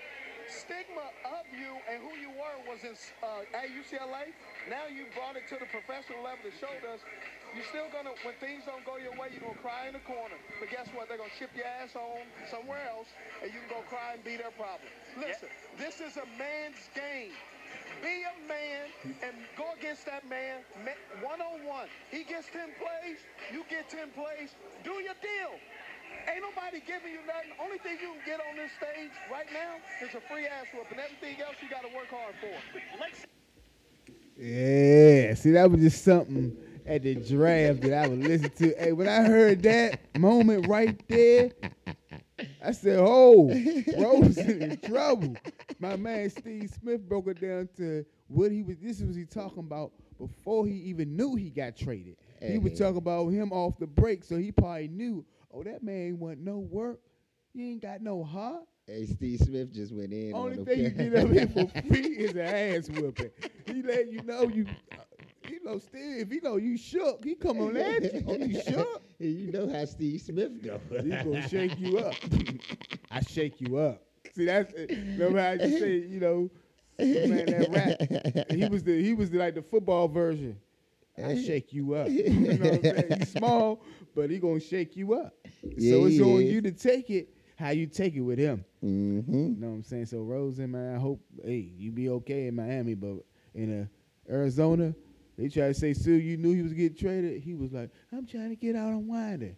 [0.49, 4.33] stigma of you and who you were was in uh, at UCLA.
[4.69, 7.01] Now you brought it to the professional level to show us.
[7.55, 10.35] You're still gonna, when things don't go your way, you're gonna cry in the corner.
[10.59, 11.07] But guess what?
[11.07, 13.07] They're gonna ship your ass home somewhere else,
[13.43, 14.91] and you can go cry and be their problem.
[15.15, 17.31] Listen, this is a man's game.
[18.03, 18.91] Be a man
[19.23, 20.61] and go against that man
[21.23, 21.89] one on one.
[22.11, 23.23] He gets 10 plays,
[23.53, 24.51] you get 10 plays.
[24.83, 25.55] Do your deal.
[26.29, 27.53] Ain't nobody giving you nothing.
[27.63, 30.99] Only thing you can get on this stage right now is a free ass whooping.
[30.99, 32.55] Everything else you got to work hard for.
[34.37, 36.57] Yeah, see, that was just something
[36.87, 38.75] at the draft that I would listen to.
[38.79, 41.51] Hey, when I heard that moment right there,
[42.63, 43.49] I said, "Oh,
[43.97, 45.37] Rosen in trouble."
[45.79, 48.77] My man Steve Smith broke it down to what he was.
[48.79, 52.17] This was he talking about before he even knew he got traded.
[52.41, 52.79] He was Hey.
[52.79, 55.25] talking about him off the break, so he probably knew.
[55.55, 56.99] Oh, that man want no work.
[57.53, 58.65] He ain't got no heart.
[58.87, 60.35] Hey, Steve Smith just went in.
[60.35, 63.31] Only on thing you get up here for free is an ass whooping.
[63.67, 64.97] He let you know you, uh,
[65.49, 66.19] you know, Steve.
[66.19, 68.25] If he know you shook, he come on at you.
[68.29, 69.03] Oh, you shook?
[69.21, 70.81] You know how Steve Smith go.
[71.03, 72.15] He gonna shake you up.
[73.11, 74.03] I shake you up.
[74.35, 76.51] See, that's remember how you say, you know,
[76.99, 78.51] man, that rap.
[78.51, 80.59] He was the he was the, like the football version.
[81.23, 82.09] I shake you up.
[82.11, 83.19] you know what I'm saying?
[83.19, 83.83] He's small,
[84.15, 85.35] but he gonna shake you up.
[85.63, 86.53] Yeah, so it's on is.
[86.53, 88.65] you to take it how you take it with him.
[88.85, 89.33] Mm-hmm.
[89.33, 90.07] You know what I'm saying?
[90.07, 93.17] So Rosen, man, I hope hey you be okay in Miami, but
[93.55, 94.95] in uh, Arizona,
[95.39, 97.43] they try to say, Sue, you knew he was getting traded.
[97.43, 99.57] He was like, I'm trying to get out on Winder.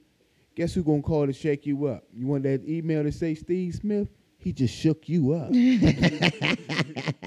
[0.55, 2.05] Guess who gonna call to shake you up?
[2.13, 4.09] You want that email to say Steve Smith?
[4.39, 5.51] He just shook you up.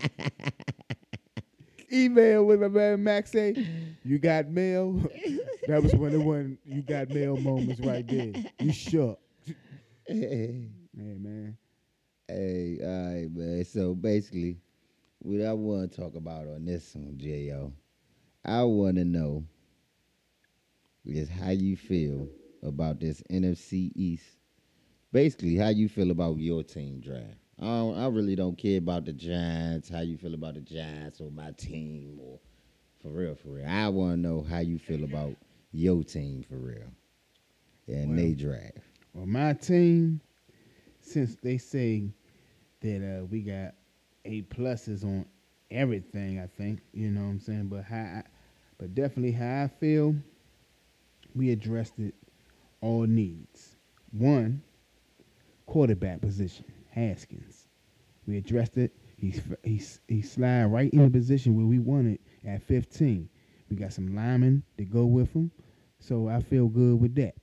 [1.92, 3.68] email with my man Max say,
[4.04, 4.94] you got mail.
[5.68, 8.34] that was one of the one you got mail moments right there.
[8.60, 9.20] You shook.
[10.08, 11.58] hey, Hey man.
[12.28, 13.66] Hey, all right, man.
[13.66, 14.58] So basically,
[15.20, 17.74] what I want to talk about on this one, Jo,
[18.44, 19.46] I want to know
[21.06, 22.28] is how you feel
[22.64, 24.26] about this NFC East.
[25.12, 27.38] Basically, how you feel about your team draft.
[27.62, 29.90] I, don't, I really don't care about the Giants.
[29.90, 32.40] How you feel about the Giants or my team or
[33.02, 33.68] for real, for real.
[33.68, 35.36] I want to know how you feel about
[35.72, 36.92] your team for real
[37.88, 38.78] and Well, they draft.
[39.14, 40.22] Well, my team,
[41.02, 42.10] since they say
[42.82, 43.74] that uh, we got
[44.26, 45.26] A pluses on
[45.72, 46.40] everything.
[46.40, 48.24] I think you know what I'm saying, but how, I,
[48.78, 50.16] but definitely how I feel.
[51.36, 52.16] We addressed it
[52.82, 53.76] all needs.
[54.12, 54.62] One,
[55.66, 57.49] quarterback position, Haskins.
[58.30, 58.96] We addressed it.
[59.18, 63.28] He's he's he slide right in the position where we wanted at 15.
[63.70, 65.52] We got some linemen to go with him,
[66.00, 67.34] so I feel good with that.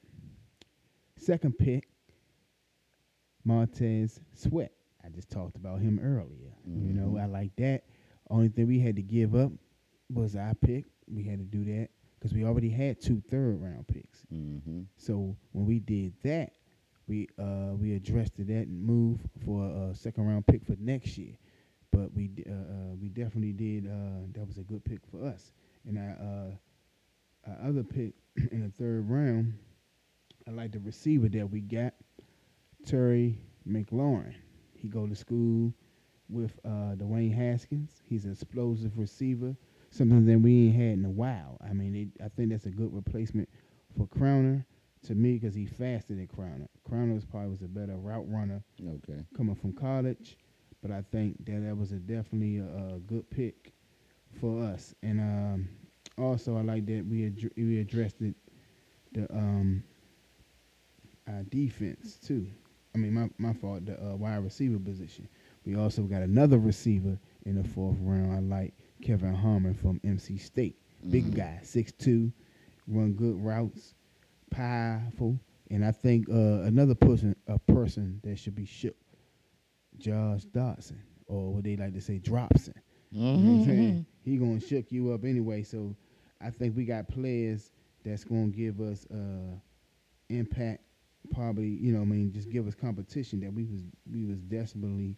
[1.18, 1.88] Second pick,
[3.44, 4.70] Montez Sweat.
[5.04, 6.54] I just talked about him earlier.
[6.64, 7.82] You know, I like that.
[8.30, 9.50] Only thing we had to give up
[10.08, 10.84] was our pick.
[11.08, 14.20] We had to do that because we already had two third round picks.
[14.32, 14.82] Mm-hmm.
[14.96, 16.52] So when we did that,
[17.08, 21.36] we uh we addressed that and moved for a second round pick for next year.
[21.92, 25.24] But we d- uh, uh we definitely did uh that was a good pick for
[25.26, 25.52] us.
[25.86, 28.14] And our uh our other pick
[28.50, 29.54] in the third round,
[30.46, 31.94] I like the receiver that we got,
[32.84, 33.38] Terry
[33.68, 34.34] McLaurin.
[34.74, 35.72] He go to school
[36.28, 38.02] with uh Dwayne Haskins.
[38.08, 39.56] He's an explosive receiver,
[39.90, 41.58] something that we ain't had in a while.
[41.68, 43.48] I mean, it, I think that's a good replacement
[43.96, 44.64] for Crowder
[45.06, 46.68] to me because he's faster than Crowder.
[46.84, 49.24] Crowder was probably was a better route runner Okay.
[49.36, 50.36] coming from college,
[50.82, 53.72] but I think that that was a definitely a, a good pick
[54.40, 54.94] for us.
[55.02, 55.68] And um,
[56.18, 58.36] also, I like that we ad- we addressed it
[59.12, 59.82] the um
[61.28, 62.46] our defense too.
[62.94, 63.86] I mean, my my fault.
[63.86, 65.28] The uh, wide receiver position.
[65.64, 68.32] We also got another receiver in the fourth round.
[68.32, 70.76] I like Kelvin Harmon from NC State.
[71.10, 72.32] Big guy, six two,
[72.88, 73.94] run good routes,
[74.56, 75.40] powerful,
[75.70, 78.96] and I think uh, another person a person that should be shook,
[79.98, 82.74] Josh Doctson, or what they like to say, Dropson.
[83.34, 83.98] You know what I'm saying?
[84.22, 85.62] He gonna shook you up anyway.
[85.62, 85.94] So
[86.40, 87.70] I think we got players
[88.04, 89.56] that's gonna give us uh
[90.28, 90.82] impact.
[91.32, 93.82] Probably, you know, I mean, just give us competition that we was
[94.12, 95.16] we was desperately,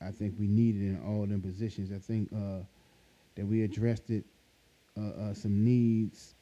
[0.00, 1.92] I think we needed in all them positions.
[1.92, 2.64] I think uh
[3.36, 4.24] that we addressed it,
[4.98, 6.34] uh, uh some needs,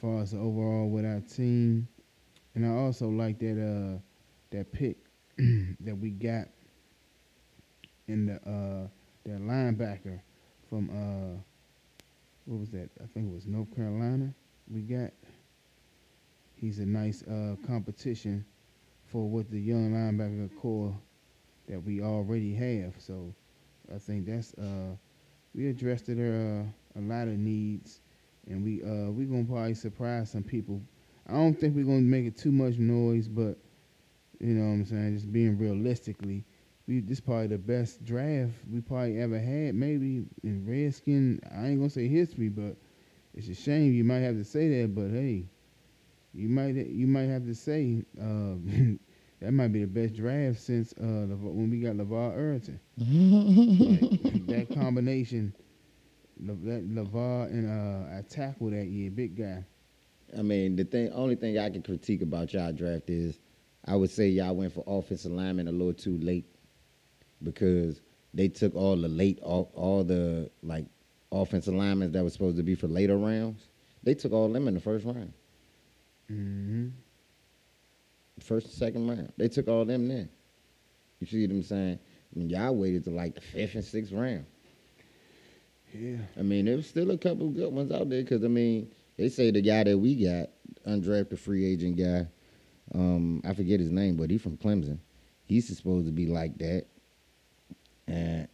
[0.00, 1.88] far as overall with our team,
[2.54, 3.98] and I also like that uh
[4.50, 4.96] that pick
[5.80, 6.46] that we got
[8.08, 8.88] in the uh
[9.24, 10.20] that linebacker
[10.68, 11.40] from uh
[12.46, 12.90] what was that?
[13.02, 14.34] I think it was North Carolina.
[14.70, 15.10] We got.
[16.54, 18.44] He's a nice uh competition
[19.06, 20.96] for what the young linebacker core
[21.68, 22.94] that we already have.
[22.98, 23.34] So
[23.94, 24.96] I think that's uh
[25.54, 26.64] we addressed it uh,
[26.98, 28.00] a lot of needs
[28.48, 30.82] and we uh we gonna probably surprise some people.
[31.28, 33.58] I don't think we're gonna make it too much noise, but
[34.40, 36.44] you know what I'm saying, just being realistically,
[36.86, 41.40] we this probably the best draft we probably ever had, maybe in Redskin.
[41.54, 42.76] I ain't gonna say history, but
[43.34, 44.94] it's a shame you might have to say that.
[44.94, 45.46] But hey,
[46.32, 48.54] you might you might have to say uh,
[49.40, 52.80] that might be the best draft since uh, when we got LeVar Arrington.
[54.32, 55.54] Like, that combination,
[56.40, 59.64] Le- LeVar and uh, I tackle that year, big guy.
[60.36, 63.38] I mean, the thing, only thing I can critique about y'all draft is,
[63.84, 66.46] I would say y'all went for offensive lineman a little too late,
[67.42, 68.00] because
[68.32, 70.86] they took all the late, all, all the like
[71.30, 73.68] offensive linemen that was supposed to be for later rounds.
[74.02, 75.32] They took all them in the first round,
[76.32, 76.88] Mm-hmm.
[78.40, 79.32] first and second round.
[79.36, 80.28] They took all them then.
[81.20, 81.98] You see what I'm saying?
[82.34, 84.46] I mean, y'all waited to like the fifth and sixth round.
[85.94, 86.18] Yeah.
[86.38, 89.50] I mean, there's still a couple good ones out there because I mean, they say
[89.50, 90.50] the guy that we got,
[90.86, 92.26] undrafted free agent guy,
[92.94, 94.98] um, I forget his name, but he from Clemson.
[95.46, 96.86] He's supposed to be like that,
[98.08, 98.48] and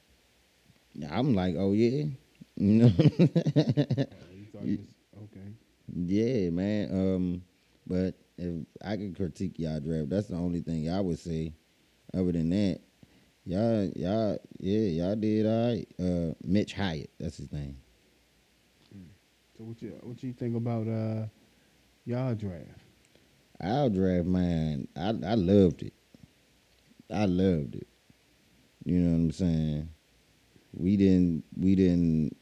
[1.11, 2.07] I'm like, oh yeah,
[2.57, 5.55] you know, Oh, you thought You- it was okay.
[5.95, 6.89] yeah, man.
[6.93, 7.43] Um,
[7.87, 11.55] but if I could critique y'all draft, that's the only thing I would say.
[12.15, 12.81] Other than that,
[13.45, 15.89] y'all, y'all, yeah, y'all did all right.
[15.99, 17.77] Uh, Mitch Hyatt, that's his name.
[19.57, 21.27] So what you what you think about uh
[22.05, 22.81] y'all draft?
[23.61, 25.95] Our draft, man, I I loved it.
[27.11, 27.87] I loved it.
[28.85, 29.89] You know what I'm saying?
[30.73, 32.37] We didn't we didn't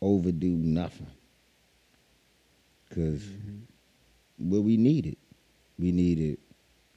[0.00, 1.08] overdo nothing.
[2.88, 3.28] because
[4.38, 5.16] what we needed,
[5.78, 6.38] we needed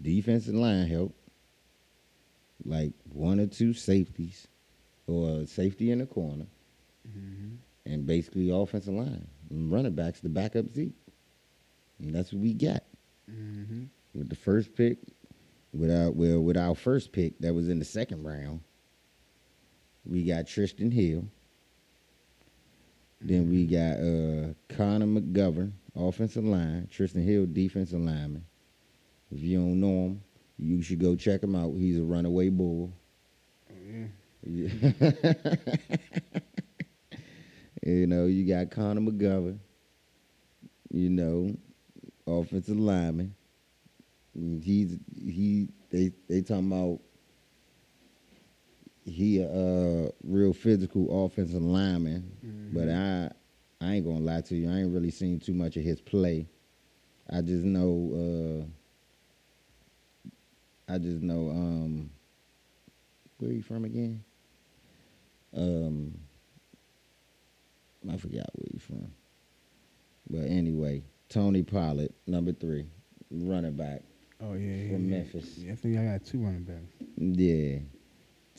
[0.01, 1.13] defensive line help,
[2.65, 4.47] like one or two safeties,
[5.07, 6.45] or a safety in the corner,
[7.07, 7.55] Mm-hmm.
[7.91, 10.93] and basically offensive line, and running backs to back up Zeke.
[11.99, 12.83] And that's what we got
[13.31, 13.83] Mm-hmm.
[14.13, 14.97] with the first pick.
[15.73, 18.61] With our well, with our first pick that was in the second round,
[20.05, 21.25] we got Trysten Hill.
[23.21, 26.87] Then we got uh, Connor McGovern, offensive line.
[26.91, 28.45] Trysten Hill, defensive lineman.
[29.31, 30.21] If you don't know him,
[30.59, 31.73] you should go check him out.
[31.75, 32.93] He's a runaway bull.
[33.71, 33.75] Oh
[34.43, 34.67] yeah.
[37.85, 39.59] You know, you got Connor McGovern.
[40.91, 41.55] You know,
[42.27, 43.35] offensive lineman.
[44.35, 46.99] He's he they they talking about
[49.05, 52.31] he a uh, real physical offensive lineman,
[52.71, 53.31] but I
[53.81, 54.69] I ain't gonna lie to you.
[54.69, 56.47] I ain't really seen too much of his play.
[57.31, 58.65] I just know uh,
[60.89, 62.09] I just know um
[63.37, 64.23] where he from again?
[65.55, 66.19] Um
[68.09, 69.11] I forgot where he from.
[70.29, 72.85] But anyway, Tony Pollard, number three,
[73.31, 74.03] running back.
[74.41, 75.17] Oh yeah, yeah, From yeah.
[75.17, 75.57] Memphis.
[75.57, 76.93] Yeah, I think I got two running backs.
[77.17, 77.79] Yeah.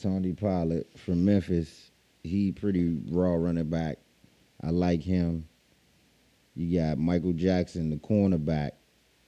[0.01, 1.91] Tony Pollard from Memphis.
[2.23, 3.97] He pretty raw running back.
[4.63, 5.47] I like him.
[6.55, 8.71] You got Michael Jackson, the cornerback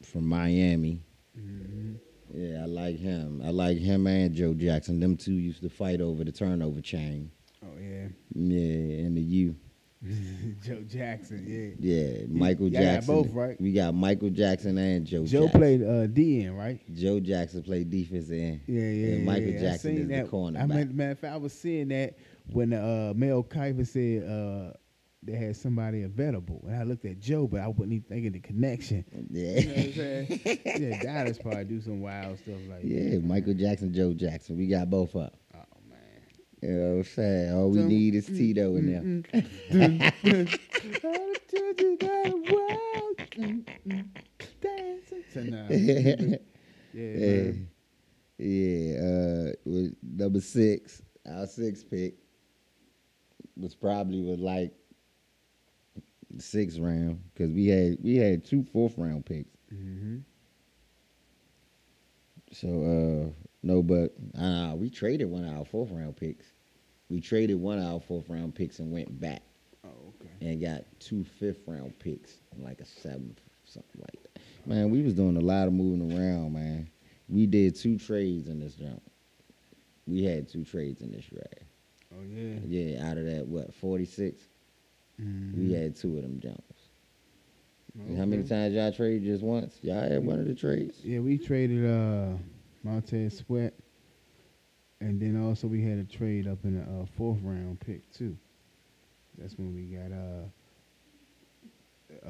[0.03, 1.01] from Miami.
[1.37, 1.93] Mm-hmm.
[2.33, 3.41] Yeah, I like him.
[3.45, 4.99] I like him and Joe Jackson.
[4.99, 7.31] Them two used to fight over the turnover chain.
[7.63, 9.55] Oh yeah, Yeah, and the U.
[10.61, 11.45] Joe Jackson.
[11.79, 11.93] Yeah.
[11.95, 13.15] Yeah, Michael got Jackson.
[13.15, 13.59] both, right?
[13.61, 15.25] We got Michael Jackson and Joe.
[15.25, 15.59] Joe Jackson.
[15.61, 16.81] played uh, DN, right?
[16.93, 18.61] Joe Jackson played defense end.
[18.67, 19.13] Yeah, yeah.
[19.15, 19.61] And Michael yeah.
[19.61, 20.29] Jackson is the that.
[20.29, 20.61] cornerback.
[20.61, 22.17] I mean, matter of fact, I was seeing that
[22.51, 24.73] when uh, Mel Kiper said uh,
[25.25, 28.39] they had somebody available, and I looked at Joe, but I wasn't even thinking the
[28.39, 29.05] connection.
[29.31, 29.59] Yeah.
[29.59, 30.59] You know what I'm saying?
[30.65, 33.23] yeah, Dallas probably do some wild stuff like Yeah, that.
[33.23, 34.57] Michael Jackson, Joe Jackson.
[34.57, 35.33] We got both up.
[35.55, 35.99] Oh man.
[36.61, 37.53] You know what I'm saying?
[37.53, 39.01] All we Dum, need is Tito in there.
[41.03, 43.63] All the children got a wild
[44.61, 45.23] dancing.
[45.33, 45.67] So, nah.
[45.69, 46.37] yeah,
[46.93, 47.51] Yeah,
[48.37, 48.99] yeah.
[48.99, 52.15] Uh, with number six, our six pick
[53.55, 54.73] was probably with like
[56.39, 59.49] sixth round because we had we had two fourth round picks.
[59.73, 60.17] Mm-hmm.
[62.51, 66.45] So uh, no, but uh, we traded one of our fourth round picks.
[67.09, 69.41] We traded one of our fourth round picks and went back.
[69.85, 70.49] Oh, okay.
[70.49, 74.41] and got two fifth round picks and like a seventh, something like that.
[74.65, 76.89] Man, we was doing a lot of moving around, man.
[77.27, 79.01] We did two trades in this jump.
[80.07, 81.69] We had two trades in this draft.
[82.13, 82.59] Oh yeah.
[82.65, 84.41] Yeah, out of that, what, 46?
[85.21, 85.57] Mhm.
[85.57, 86.89] We had two of them jumps.
[87.95, 89.79] And How many times y'all traded just once?
[89.83, 90.99] Y'all had one of the trades?
[91.03, 92.29] Yeah, we traded uh
[92.83, 93.73] Montez Sweat,
[94.99, 98.35] and then also we had a trade up in the uh, fourth round pick too.
[99.37, 100.45] That's when we got uh,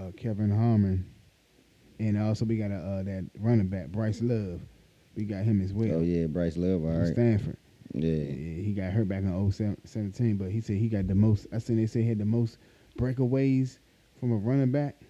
[0.08, 1.06] uh Kelvin Harmon,
[2.00, 4.62] and also we got uh that running back Bryce Love.
[5.16, 5.92] We got him as well.
[5.98, 7.08] Oh, yeah, Bryce Love, all right.
[7.08, 7.58] Stanford.
[7.94, 8.10] Yeah.
[8.10, 9.52] Yeah, he got hurt back in
[9.86, 11.46] 017, but he said he got the most.
[11.54, 12.58] I said they said he had the most
[12.98, 13.78] breakaways
[14.20, 15.02] from a running back.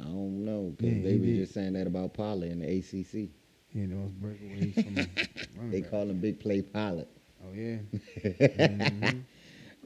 [0.00, 1.34] I don't know, because Yeah, they were did.
[1.34, 3.32] just saying that about Pollard in the ACC.
[3.68, 5.08] He had the most breakaways from a
[5.54, 5.90] running They back.
[5.90, 7.08] call him Big Play Pollard.
[7.44, 7.78] Oh yeah.
[8.56, 9.24] Mhm.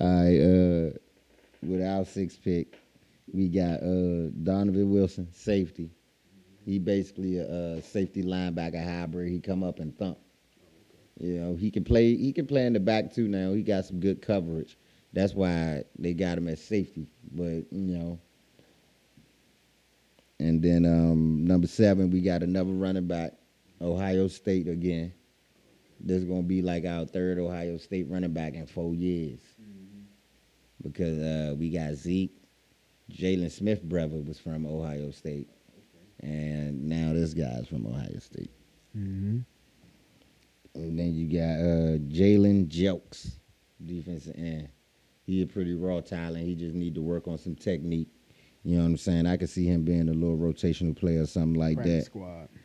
[0.01, 0.91] All right, uh,
[1.63, 2.79] with our six pick,
[3.33, 5.91] we got uh, Donovan Wilson, safety.
[6.65, 9.31] He basically a, uh safety linebacker hybrid.
[9.31, 10.19] He come up and thump.
[11.19, 12.17] You know, he can play.
[12.17, 13.29] He can play in the back too.
[13.29, 14.77] Now he got some good coverage.
[15.15, 17.09] That's why they got him as safety.
[17.33, 18.21] But you know,
[20.41, 23.35] and then um, number seven, we got another running back,
[23.83, 25.13] Ohio State again.
[26.01, 29.41] This is gonna be like our third Ohio State running back in four years
[30.83, 32.37] because uh, we got Zeke,
[33.11, 35.49] Jalen Smith brother was from Ohio State,
[36.21, 38.51] and now this guy's from Ohio State.
[38.95, 39.41] hmm
[40.75, 43.37] And then you got uh, Jalen Jelks,
[43.85, 44.69] defensive end.
[45.27, 46.45] He a pretty raw talent.
[46.47, 48.09] He just need to work on some technique.
[48.63, 49.27] You know what I'm saying?
[49.27, 52.11] I could see him being a little rotational player or something like Practice that.
[52.11, 52.49] squad.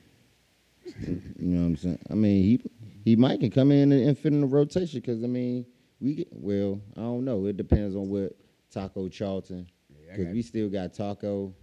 [1.08, 2.00] You know what I'm saying?
[2.10, 2.62] I mean, he
[3.06, 5.66] he might can come in and, fit in the rotation because I mean,
[6.02, 6.82] we get well.
[6.98, 7.46] I don't know.
[7.46, 8.36] It depends on what
[8.72, 9.68] Taco Charlton
[10.10, 11.54] because got- we still got Taco,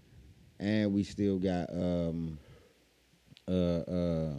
[0.61, 2.39] and we still got um
[3.49, 4.35] uh uh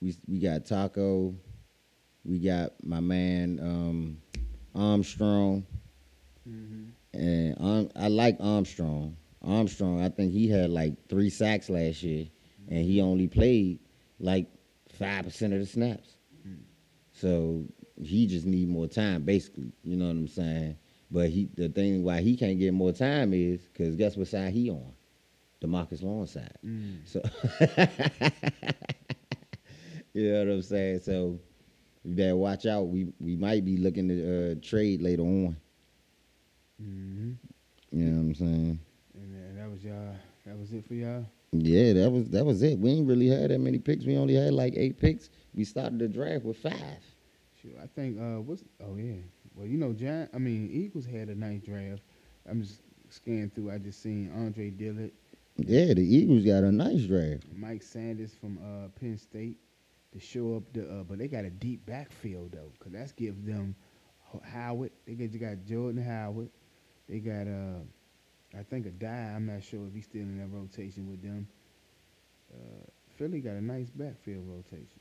[0.00, 1.34] we we got Taco,
[2.24, 4.18] we got my man um
[4.76, 5.64] Armstrong,
[6.48, 6.90] Mhm.
[7.14, 9.16] and Arm, I like Armstrong.
[9.42, 12.26] Armstrong, I think he had like three sacks last year,
[12.68, 13.78] and he only played
[14.20, 14.46] like
[14.90, 16.12] five percent of the snaps.
[17.12, 17.64] So
[18.02, 19.72] he just need more time, basically.
[19.82, 20.76] You know what I'm saying?
[21.10, 24.52] But he, the thing why he can't get more time is because guess what side
[24.52, 24.92] he on?
[25.60, 26.52] The Marcus Lawrence side.
[26.64, 26.98] Mm.
[27.06, 27.22] So
[30.12, 31.00] you know what I'm saying?
[31.00, 31.38] So
[32.06, 32.84] you better watch out.
[32.88, 35.56] We we might be looking to uh, trade later on.
[36.80, 37.38] Mhm.
[37.92, 38.80] You know what I'm saying?
[39.14, 41.26] And that was y'all That was it for y'all.
[41.52, 42.78] Yeah, that was that was it.
[42.78, 44.04] We ain't really had that many picks.
[44.04, 45.30] We only had like eight picks.
[45.54, 47.02] We started the draft with five.
[47.60, 49.20] Sure, I think uh what's oh yeah.
[49.54, 50.28] Well, you know, John.
[50.34, 52.02] I mean Eagles had a nice draft.
[52.48, 53.70] I'm just scanning through.
[53.72, 55.12] I just seen Andre Dillard,
[55.56, 57.44] Yeah, the Eagles got a nice draft.
[57.54, 59.58] Miles Sanders from uh Penn State
[60.18, 63.44] to show up the uh, but they got a deep backfield though, cause that's give
[63.44, 63.74] them
[64.44, 64.90] Howard.
[65.06, 66.50] They got you got Jordan Howard.
[67.08, 67.80] They got uh
[68.58, 69.32] I think a die.
[69.34, 71.46] I'm not sure if he's still in that rotation with them.
[72.52, 72.86] Uh,
[73.16, 75.00] Philly got a nice backfield rotation,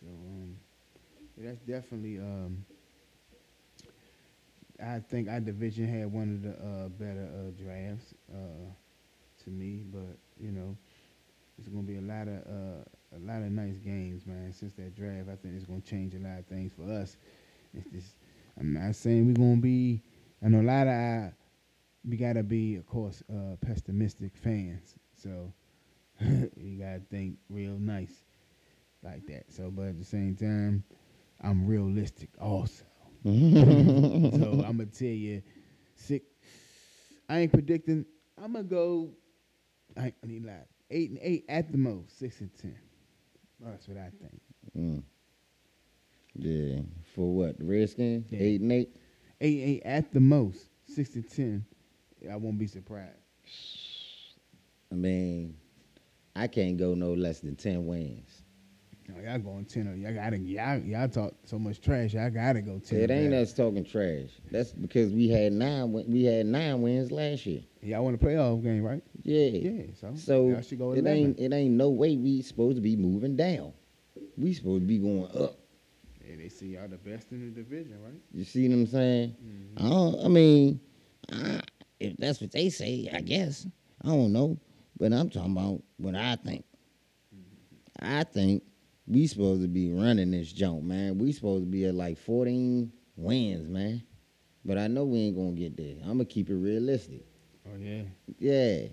[0.00, 0.56] so um,
[1.36, 2.64] yeah, that's definitely um,
[4.82, 8.70] I think our division had one of the uh, better uh, drafts uh,
[9.44, 10.76] to me, but you know,
[11.58, 12.84] it's gonna be a lot of uh,
[13.14, 14.52] a lot of nice games, man.
[14.52, 17.16] Since that draft, I think it's gonna change a lot of things for us.
[17.74, 18.14] It's just,
[18.58, 20.02] I'm not saying we're gonna be.
[20.44, 21.34] I know a lot of our,
[22.08, 24.94] we gotta be, of course, uh, pessimistic fans.
[25.14, 25.52] So
[26.20, 28.24] you gotta think real nice
[29.02, 29.52] like that.
[29.52, 30.84] So, but at the same time,
[31.42, 32.84] I'm realistic also.
[33.24, 35.42] so I'm gonna tell you,
[35.94, 36.24] six.
[37.28, 38.04] I ain't predicting.
[38.42, 39.10] I'm gonna go.
[39.96, 40.64] I gonna lie.
[40.90, 42.18] Eight and eight at the most.
[42.18, 42.76] Six and ten.
[43.64, 44.40] That's what I think.
[44.76, 45.02] Mm.
[46.34, 46.80] Yeah,
[47.14, 47.58] for what?
[47.58, 48.26] The Redskins?
[48.30, 48.38] Yeah.
[48.40, 48.96] Eight and eight.
[49.40, 50.68] Eight eight at the most.
[50.86, 51.64] Six and ten.
[52.30, 53.16] I won't be surprised.
[54.90, 55.56] I mean,
[56.34, 58.41] I can't go no less than ten wins.
[59.16, 59.88] Oh, y'all going ten?
[59.88, 62.14] Or y'all gotta y'all y'all talk so much trash.
[62.14, 62.98] Y'all gotta go ten.
[63.00, 64.28] It ain't us talking trash.
[64.50, 65.92] That's because we had nine.
[65.92, 67.62] win- We had nine wins last year.
[67.82, 69.02] Y'all want a playoff game, right?
[69.22, 69.46] Yeah.
[69.46, 69.82] Yeah.
[70.00, 71.18] So So y'all should go it 11.
[71.18, 73.72] ain't it ain't no way we supposed to be moving down.
[74.36, 75.56] We supposed to be going up.
[76.26, 78.14] Yeah, they see y'all the best in the division, right?
[78.32, 79.36] You see what I'm saying?
[79.44, 79.84] Mhm.
[79.84, 80.80] I don't, I mean,
[81.30, 81.60] I,
[82.00, 83.66] if that's what they say, I guess
[84.02, 84.58] I don't know,
[84.98, 86.64] but I'm talking about what I think.
[88.00, 88.62] I think
[89.06, 91.18] we supposed to be running this junk, man.
[91.18, 94.02] We supposed to be at like 14 wins, man.
[94.64, 95.96] But I know we ain't gonna get there.
[96.02, 97.24] I'm gonna keep it realistic.
[97.66, 98.02] Oh yeah.
[98.38, 98.86] Yeah.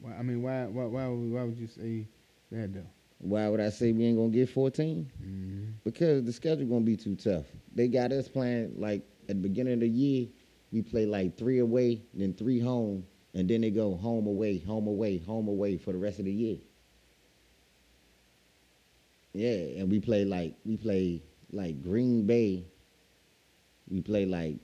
[0.00, 2.08] Why, I mean, why, why, why, would, why would you say
[2.50, 2.86] that though?
[3.18, 5.10] Why would I say we ain't gonna get 14?
[5.22, 5.64] Mm-hmm.
[5.84, 7.46] Because the schedule gonna be too tough.
[7.74, 10.28] They got us playing like at the beginning of the year,
[10.72, 14.86] we play like three away, then three home, and then they go home away, home
[14.86, 16.58] away, home away for the rest of the year.
[19.34, 21.22] Yeah, and we play like we play
[21.52, 22.64] like Green Bay.
[23.88, 24.56] We play like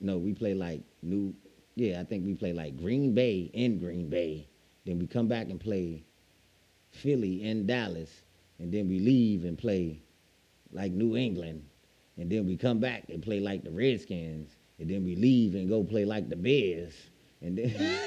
[0.00, 1.34] no, we play like New
[1.76, 4.48] yeah, I think we play like Green Bay in Green Bay.
[4.86, 6.04] Then we come back and play
[6.92, 8.22] Philly in Dallas,
[8.58, 10.02] and then we leave and play
[10.72, 11.64] like New England,
[12.18, 15.68] and then we come back and play like the Redskins, and then we leave and
[15.68, 16.94] go play like the Bears,
[17.42, 17.74] and then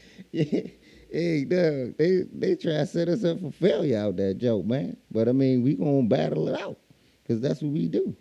[0.32, 0.68] yeah,
[1.12, 4.96] hey, dog, they they try to set us up for failure out that joke, man.
[5.10, 6.78] But I mean, we gonna battle it out,
[7.26, 8.16] cause that's what we do.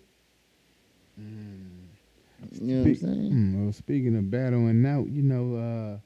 [2.60, 3.32] You know what I'm saying?
[3.32, 6.00] Mm, well, speaking of battling out, you know, uh,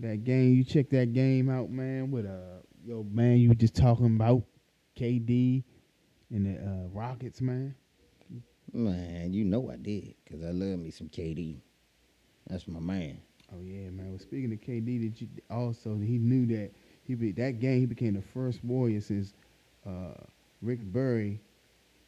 [0.00, 4.06] that game, you check that game out, man, with uh, yo, man, you just talking
[4.06, 4.42] about
[4.96, 5.62] KD
[6.30, 7.74] and the uh, Rockets, man.
[8.72, 11.60] Man, you know I did, cause I love me some KD.
[12.48, 13.18] That's my man.
[13.52, 14.10] Oh yeah, man.
[14.10, 16.72] Well, speaking of KD, did you also he knew that
[17.04, 19.32] he be, that game he became the first Warrior since
[19.86, 20.12] uh,
[20.60, 21.40] Rick Barry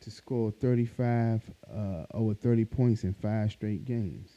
[0.00, 4.30] to score 35 uh, over 30 points in five straight games.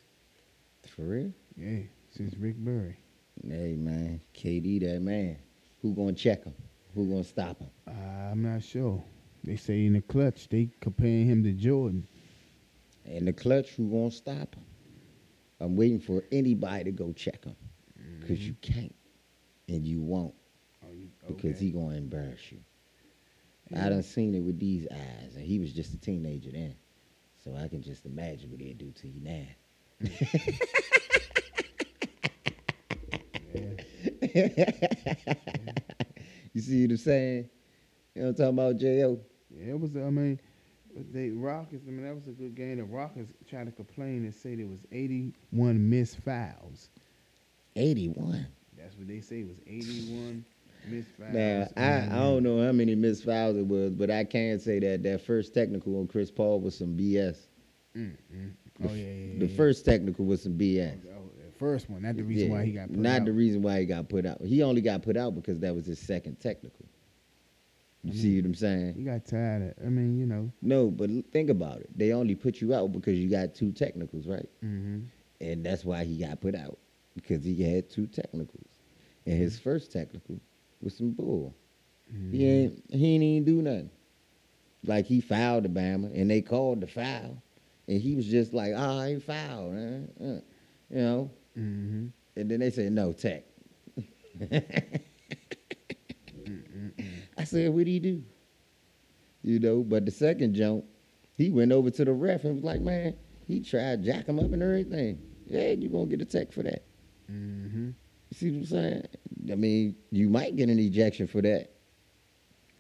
[0.88, 1.32] For real?
[1.58, 1.80] Yeah,
[2.12, 2.98] since Rick Barry.
[3.46, 5.38] Hey man, KD that man.
[5.82, 6.54] Who gonna check him?
[6.96, 7.70] Who gonna stop him?
[7.88, 9.04] Uh, I'm not sure.
[9.44, 12.08] They say in the clutch they comparing him to Jordan.
[13.06, 14.64] In the clutch, who gonna stop him?
[15.64, 17.56] I'm waiting for anybody to go check him.
[18.28, 18.74] Cause you mm-hmm.
[18.74, 18.96] can't.
[19.68, 20.34] And you won't.
[20.84, 22.60] Oh, you, Because he gonna embarrass you.
[23.70, 23.86] Yeah.
[23.86, 26.76] I done seen it with these eyes, and he was just a teenager then.
[27.44, 29.48] So I can just imagine what he'll do to you now.
[36.54, 37.50] You see what I'm saying?
[38.14, 39.20] You know what I'm talking about, J.O.?
[39.50, 39.96] Yeah, it was.
[39.96, 40.40] I mean,
[40.96, 41.86] they Rockets.
[41.88, 42.78] I mean, that was a good game.
[42.78, 46.90] The Rockets tried to complain and say there was 81 missed fouls.
[47.76, 48.48] 81.
[48.78, 50.46] That's what they say was 81
[50.84, 51.30] missed fouls.
[51.32, 54.80] Now, I, I don't know how many missed fouls it was, but I can say
[54.80, 57.48] that that first technical on Chris Paul was some BS.
[57.96, 58.54] Mm, mm.
[58.82, 59.34] Oh yeah, yeah, yeah.
[59.38, 59.48] The yeah.
[59.48, 61.06] first technical was some BS.
[61.08, 63.26] Oh, the first one, not the reason Yeah, why he got put Not out.
[63.26, 64.42] the reason why he got put out.
[64.44, 66.86] He only got put out because that was his second technical.
[68.04, 68.22] You Mm-hmm.
[68.22, 68.96] see what I'm saying?
[68.98, 69.86] You got tired of.
[69.86, 70.52] I mean, you know.
[70.62, 71.90] No, but think about it.
[71.98, 74.50] They only put you out because you got two technicals, right?
[74.62, 75.00] hmm
[75.42, 76.78] And that's why he got put out.
[77.16, 78.80] because he had two technicals,
[79.26, 80.40] and his first technical
[80.82, 81.56] was some bull.
[82.14, 82.32] Mm-hmm.
[82.32, 83.90] He ain't he ain't even do nothing.
[84.86, 87.42] Like he fouled the Bama, and they called the foul,
[87.88, 89.76] and he was just like, "Oh, I ain't fouled,".
[89.76, 90.26] Uh,
[90.90, 91.32] you know.
[91.58, 92.08] Mm-hmm.
[92.36, 93.44] And then they said, "No, tech."
[97.44, 98.24] I said, "What he do?"
[99.42, 100.86] You know, but the second jump,
[101.36, 103.16] he went over to the ref and was like, "Man,
[103.46, 105.22] he tried jack him up and everything.
[105.46, 106.86] Yeah, you're gonna get a tech for that."
[107.30, 107.88] Mm-hmm.
[108.30, 109.08] You see what I'm saying?
[109.52, 111.74] I mean, you might get an ejection for that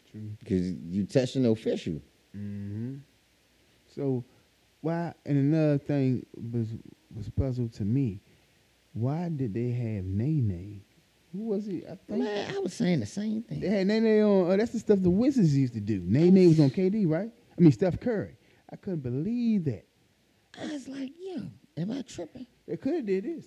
[0.10, 0.32] True.
[0.40, 2.02] because you touching the official.
[2.34, 3.00] Mm-hmm.
[3.94, 4.24] So,
[4.80, 5.14] why?
[5.26, 6.70] And another thing was
[7.14, 8.22] was puzzle to me.
[8.94, 10.84] Why did they have Nene?
[11.34, 11.84] Who was he?
[11.86, 13.72] I think Man, I was saying the same they thing.
[13.72, 14.52] had Nene on.
[14.52, 16.00] Uh, that's the stuff the Wizards used to do.
[16.06, 17.30] Nene was on KD, right?
[17.58, 18.36] I mean Steph Curry.
[18.72, 19.86] I couldn't believe that.
[20.62, 21.44] I was like, "Yo,
[21.78, 23.46] am I tripping?" They could have did this,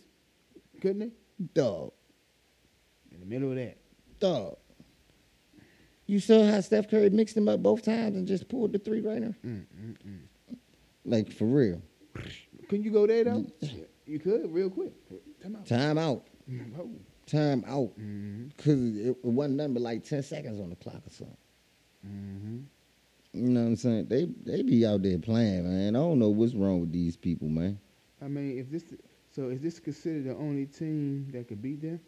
[0.80, 1.11] couldn't they?
[1.55, 1.93] Dog,
[3.12, 3.76] In the middle of that.
[4.20, 4.57] dog.
[6.07, 9.01] You saw how Steph Curry mixed them up both times and just pulled the three
[9.01, 9.22] right?
[9.22, 10.18] Mm, mm, mm.
[11.05, 11.82] Like for real.
[12.68, 13.45] Couldn't you go there though?
[14.07, 14.93] You could real quick.
[15.43, 15.66] Time out.
[15.66, 16.26] Time out.
[16.78, 16.91] Oh.
[17.27, 17.91] Time out.
[17.99, 18.49] Mm-hmm.
[18.59, 21.37] Cause it wasn't nothing but like ten seconds on the clock or something.
[22.07, 22.59] Mm-hmm.
[23.33, 24.07] You know what I'm saying?
[24.07, 25.97] They they be out there playing, man.
[25.97, 27.79] I don't know what's wrong with these people, man.
[28.22, 28.85] I mean, if this,
[29.35, 32.01] so is this considered the only team that could beat them?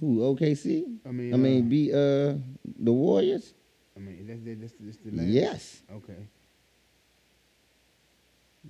[0.00, 0.98] Who OKC?
[1.06, 2.34] I mean, I mean, uh, be uh
[2.80, 3.54] the Warriors?
[3.96, 5.28] I mean, that's that's, that's, that's the last.
[5.28, 6.26] Yes, Okay.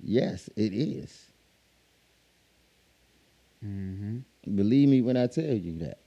[0.03, 1.27] yes, it is.
[3.65, 4.19] Mm-hmm.
[4.43, 5.99] Believe me when I tell you that,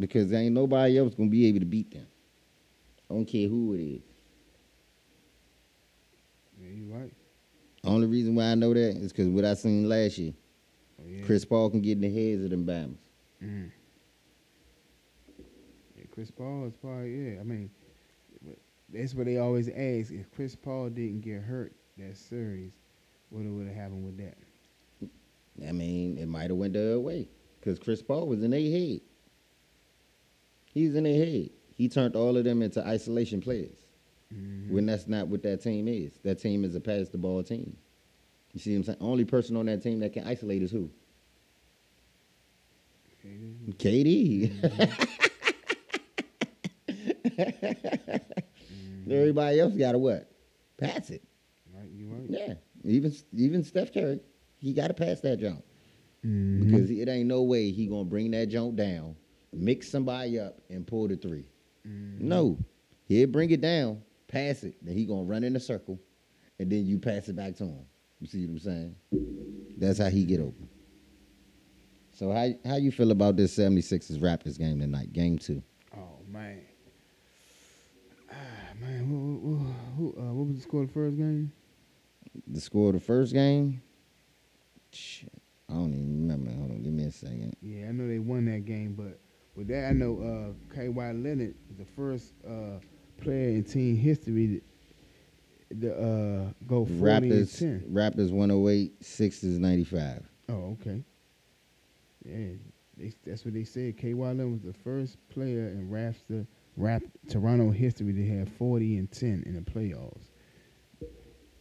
[0.00, 2.06] because there ain't nobody else gonna be able to beat them.
[3.10, 4.02] I don't care who it is.
[6.60, 7.12] Yeah, you're right.
[7.84, 10.32] Only reason why I know that is because what I seen last year.
[10.98, 11.24] Oh, yeah.
[11.24, 13.10] Chris Paul can get in the heads of them Bama's.
[13.42, 13.70] Mm.
[15.96, 17.40] Yeah, Chris Paul is probably yeah.
[17.40, 17.70] I mean,
[18.92, 20.10] that's what they always ask.
[20.10, 22.72] If Chris Paul didn't get hurt that series,
[23.30, 24.38] what would have happened with that?
[25.66, 27.28] I mean, it might have went the other way
[27.60, 29.00] because Chris Paul was in their head.
[30.72, 31.50] He's in their head.
[31.74, 33.76] He turned all of them into isolation players
[34.34, 34.70] Mhm.
[34.70, 36.18] when that's not what that team is.
[36.24, 37.76] That team is a pass the ball team.
[38.52, 38.98] You see what I'm saying?
[39.00, 40.90] Only person on that team that can isolate is who?
[43.78, 44.52] KD.
[49.10, 50.30] Everybody else got to what?
[50.78, 51.22] Pass it.
[51.74, 52.26] Right, you right.
[52.28, 52.54] Yeah.
[52.84, 54.20] Even even Steph Curry,
[54.66, 55.62] he got to pass that jump.
[56.24, 56.64] Mhm.
[56.64, 59.14] because it ain't no way he gonna bring that jump down,
[59.52, 61.44] mix somebody up, and pull the 3
[61.86, 62.20] Mhm.
[62.20, 62.58] No,
[63.04, 66.00] he'll bring it down, pass it, then he gonna run in a circle,
[66.58, 67.84] and then you pass it back to him.
[68.20, 68.94] You see what I'm saying?
[69.78, 70.68] That's how he get open.
[72.12, 75.62] So how how you feel about this 76ers Raptors game tonight, game two?
[75.94, 76.62] Oh man.
[78.30, 79.56] Ah man, who, who,
[79.96, 81.52] who, uh, what was the score of the first game?
[82.48, 83.82] The score of the first game?
[84.96, 85.30] Shit,
[85.68, 86.50] I don't even remember.
[86.52, 87.54] Hold on, give me a second.
[87.60, 89.20] Yeah, I know they won that game, but
[89.54, 92.78] with that, I know uh, Kawhi Leonard is the first uh,
[93.20, 94.62] player in team history
[95.70, 97.92] to, to uh, go 40 Raptors and 10.
[97.92, 100.24] Raptors 108, Sixers 95.
[100.48, 101.04] Oh, okay.
[102.24, 102.54] Yeah,
[102.96, 103.98] they, that's what they said.
[103.98, 106.46] Kawhi Leonard was the first player in Raptor,
[106.78, 110.30] rap Toronto history to have 40 and 10 in the playoffs.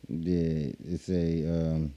[0.07, 1.93] Yeah, it's a um,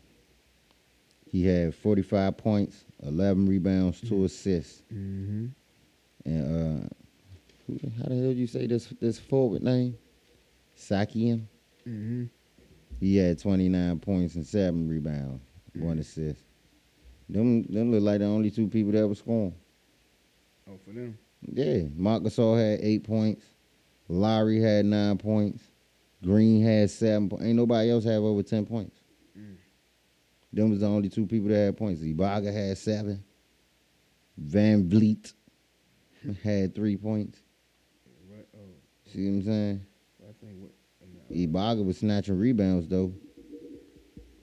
[1.30, 5.46] he had 45 points, 11 rebounds, two assists, Mm-hmm.
[6.24, 6.44] and
[6.82, 6.88] uh,
[7.66, 9.96] who, how the hell you say this this forward name?
[10.76, 11.42] Siakam.
[11.86, 12.24] Mm-hmm.
[13.00, 15.42] He had 29 points and seven rebounds,
[15.74, 16.40] one assist.
[17.28, 19.54] Them them look like the only two people that was scoring.
[20.68, 21.18] Oh, for them.
[21.52, 23.44] Yeah, Marc Gasol had eight points,
[24.08, 25.62] Lowry had nine points,
[26.24, 27.28] Green had seven.
[27.28, 28.96] Po- Ain't nobody else have over 10 points.
[30.52, 32.00] Them was the only two people that had points.
[32.00, 33.22] Ibaka had seven.
[34.42, 35.32] VanVleet
[36.42, 37.40] had three points.
[38.30, 38.46] Right.
[38.56, 38.60] Oh,
[39.06, 39.86] See what I'm saying?
[40.22, 40.70] I think what.
[41.30, 43.12] Ibaka was snatching rebounds though.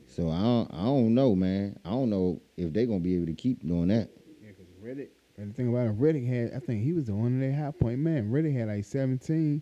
[0.07, 1.77] So I don't, I don't know, man.
[1.83, 4.09] I don't know if they're gonna be able to keep doing that.
[4.41, 5.09] Yeah, because Redick.
[5.37, 7.53] And the thing about it, Redick had, I think he was the one of their
[7.53, 8.31] high point man.
[8.31, 9.61] Redick had like 17,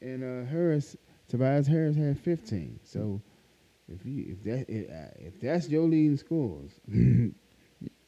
[0.00, 0.96] and uh, Harris,
[1.28, 2.80] Tobias Harris had 15.
[2.82, 3.20] So
[3.88, 6.72] if you if that if, uh, if that's your leading scores,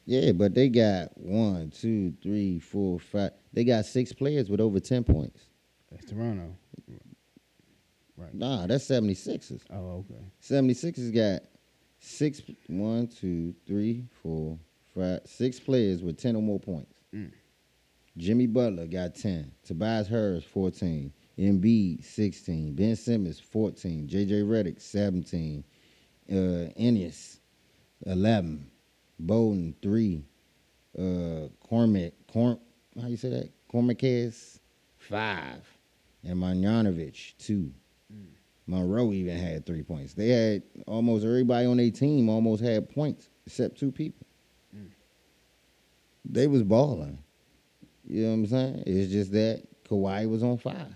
[0.05, 3.29] Yeah, but they got one, two, three, four, five.
[3.53, 5.39] They got six players with over ten points.
[5.91, 6.55] that's Toronto.
[8.17, 8.33] Right.
[8.33, 9.61] Nah, that's 76ers.
[9.71, 10.19] Oh, okay.
[10.41, 11.43] 76ers got
[11.99, 14.57] six, one, two, three, four,
[14.93, 16.99] five, six players with 10 or more points.
[17.15, 17.31] Mm.
[18.17, 19.49] Jimmy Butler got 10.
[19.63, 21.13] Tobias Harris, 14.
[21.37, 22.73] Embiid, 16.
[22.75, 24.09] Ben Simmons, 14.
[24.09, 25.63] JJ Redick, 17.
[26.31, 27.39] Uh, Ennis,
[28.05, 28.69] 11.
[29.19, 30.23] Bolden, 3.
[30.97, 31.01] Uh,
[31.67, 32.59] Cormac, Corm,
[32.99, 33.49] how you say that?
[33.71, 34.59] Cormacaz,
[34.97, 35.77] 5.
[36.23, 37.71] And Marjanovic, 2.
[38.67, 40.13] Monroe even had three points.
[40.13, 44.27] They had almost everybody on their team almost had points except two people.
[46.25, 47.17] They was balling.
[48.07, 48.83] You know what I'm saying?
[48.85, 50.93] It's just that Kawhi was on fire.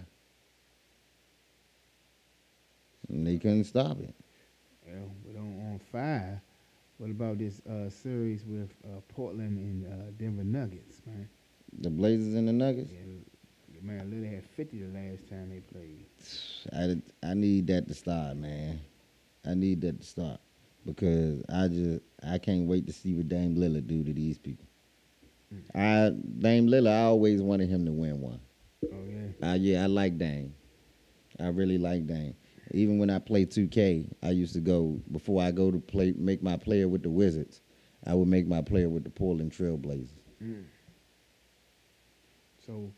[3.09, 4.13] And they couldn't stop it.
[4.87, 6.39] Well, on, on five,
[6.97, 11.27] what about this uh, series with uh, Portland and uh, Denver Nuggets, man?
[11.79, 12.91] The Blazers and the Nuggets.
[12.91, 16.05] Yeah, man, Lillard had 50 the last time they played.
[17.23, 18.79] I, I need that to start, man.
[19.45, 20.39] I need that to start
[20.85, 24.65] because I just I can't wait to see what Dame Lillard do to these people.
[25.75, 28.39] I Dame Lillard, I always wanted him to win one.
[28.85, 29.49] Oh yeah.
[29.49, 30.53] Uh, yeah, I like Dame.
[31.39, 32.35] I really like Dame.
[32.71, 36.41] Even when I play 2K, I used to go before I go to play make
[36.41, 37.61] my player with the Wizards.
[38.05, 40.09] I would make my player with the Portland Trailblazers.
[40.41, 40.63] Mm.
[42.65, 42.91] So,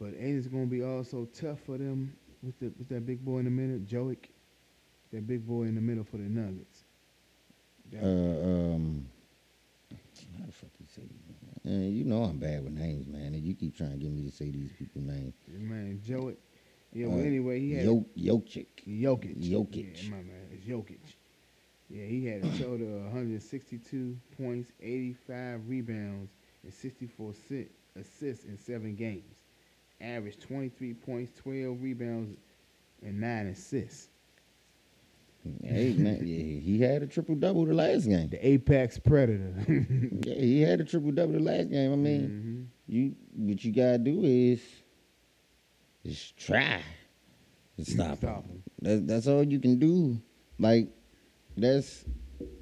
[0.00, 3.38] but ain't it gonna be also tough for them with the with that big boy
[3.38, 4.26] in the middle, Joic,
[5.12, 6.84] that big boy in the middle for the Nuggets.
[7.92, 9.06] Uh, um,
[10.38, 11.02] how the fuck you say?
[11.02, 11.84] these names?
[11.84, 14.22] Uh, you know I'm bad with names, man, and you keep trying to get me
[14.22, 15.34] to say these people's names.
[15.48, 16.36] man, Joic.
[16.92, 17.06] Yeah.
[17.06, 18.66] Well, Uh, anyway, he had Yo, Jokic.
[18.86, 19.36] Jokic.
[19.38, 20.02] Jokic.
[20.04, 20.98] Yeah, my man, it's Jokic.
[21.88, 26.30] Yeah, he had a total of 162 points, 85 rebounds,
[26.64, 27.68] and 64 si-
[27.98, 29.34] assists in seven games.
[30.00, 32.38] Averaged 23 points, 12 rebounds,
[33.04, 34.08] and nine assists.
[35.62, 38.28] Hey man, yeah, he had a triple double the last game.
[38.28, 39.54] The apex predator.
[40.26, 41.92] Yeah, he had a triple double the last game.
[41.92, 42.92] I mean, Mhm.
[42.94, 44.60] you what you gotta do is
[46.06, 46.82] just try
[47.76, 48.62] to stop, Stop him.
[48.82, 49.06] him.
[49.06, 50.20] That's all you can do.
[50.58, 50.88] Like
[51.56, 52.04] that's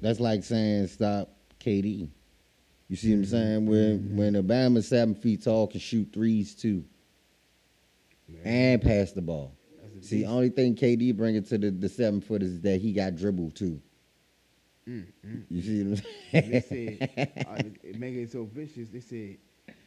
[0.01, 1.29] that's like saying stop
[1.59, 2.09] KD.
[2.87, 3.65] You see what I'm saying?
[3.65, 6.85] When when Obama seven feet tall can shoot threes too
[8.27, 9.55] Man, and pass the ball.
[10.01, 10.29] See, beast.
[10.29, 13.81] only thing KD bringing to the, the seven foot is that he got dribbled too.
[14.87, 15.43] Mm, mm.
[15.49, 16.01] You see what
[16.33, 16.97] I'm they saying?
[16.99, 18.89] said, uh, it make it so vicious.
[18.89, 19.37] They said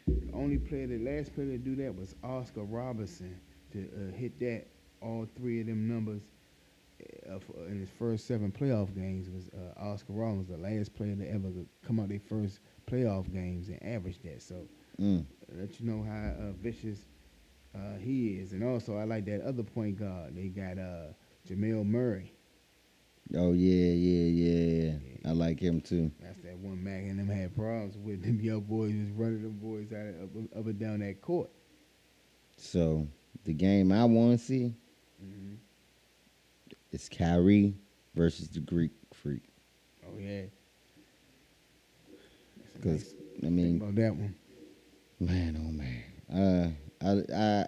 [0.06, 3.38] the only player, the last player to do that was Oscar Robertson
[3.72, 4.66] to uh, hit that
[5.00, 6.22] all three of them numbers
[7.28, 9.28] uh, for- in his first seven playoff games.
[9.30, 11.48] Was uh, Oscar Robertson the last player to ever
[11.86, 14.42] come out their first playoff games and average that?
[14.42, 14.66] So
[15.00, 15.24] Mm.
[15.58, 17.06] let you know how uh, vicious
[17.74, 18.52] uh, he is.
[18.52, 20.36] And also, I like that other point guard.
[20.36, 21.14] They got uh,
[21.46, 22.31] Jamal Murray.
[23.36, 24.92] Oh yeah, yeah, yeah.
[25.24, 26.10] I like him too.
[26.20, 29.58] That's that one Mac and them had problems with them young boys just running them
[29.58, 31.48] boys out of, up, up and down that court.
[32.56, 33.06] So
[33.44, 34.74] the game I want to see
[35.24, 35.54] Mm-hmm.
[36.90, 37.74] is Kyrie
[38.14, 39.44] versus the Greek Freak.
[40.04, 40.42] Oh yeah.
[42.74, 44.34] Because nice I mean, about that one.
[45.20, 45.70] man, oh
[46.34, 47.66] man, uh, I I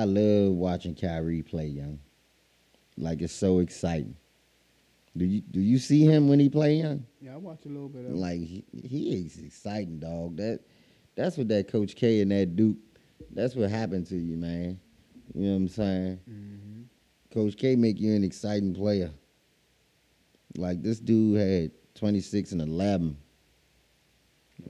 [0.00, 1.98] I love watching Kyrie play, young.
[2.96, 4.16] Like it's so exciting.
[5.16, 7.06] Do you do you see him when he play, young?
[7.20, 8.12] Yeah, I watch a little bit of.
[8.12, 10.36] Like he, he is exciting, dog.
[10.36, 10.60] That
[11.14, 12.76] that's what that Coach K and that Duke.
[13.32, 14.78] That's what happened to you, man.
[15.34, 16.20] You know what I'm saying?
[16.28, 16.82] Mm-hmm.
[17.32, 19.10] Coach K make you an exciting player.
[20.56, 23.16] Like this dude had 26 and 11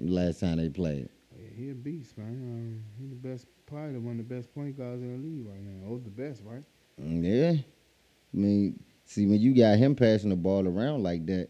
[0.01, 1.09] last time they played.
[1.36, 2.26] Yeah, he a beast, man.
[2.28, 5.62] Um, he the best, probably one of the best point guards in the league right
[5.62, 5.88] now.
[5.88, 6.62] Oh, the best, right?
[7.01, 7.61] Mm, Yeah.
[7.61, 11.48] I mean, see, when you got him passing the ball around like that,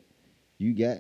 [0.59, 0.99] you got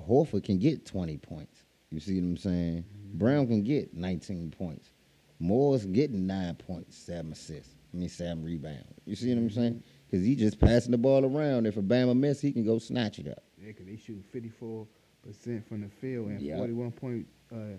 [0.00, 1.62] Horford can get 20 points.
[1.90, 2.84] You see what I'm saying?
[3.14, 4.90] Brown can get 19 points.
[5.38, 7.74] Morris getting nine points, seven assists.
[7.94, 8.84] I mean, seven rebounds.
[9.06, 9.82] You see what I'm saying?
[10.10, 11.66] Because he just passing the ball around.
[11.66, 13.42] If a Bama miss, he can go snatch it up.
[13.62, 14.86] Yeah, 'cause they shoot 54
[15.22, 16.56] percent from the field and Yeah.
[16.58, 17.76] 41 point, uh,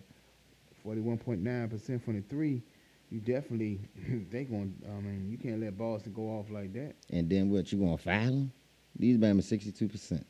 [0.83, 2.63] 41.9 percent from the three.
[3.09, 3.79] You definitely
[4.31, 4.75] they going.
[4.83, 6.95] to I mean, you can't let Boston go off like that.
[7.09, 8.51] And then what, you going to foul him?
[8.97, 10.23] These Bama 62%.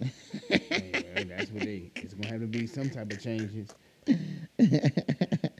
[0.00, 1.90] That's what they.
[1.96, 3.68] It's gonna have to be some type of changes.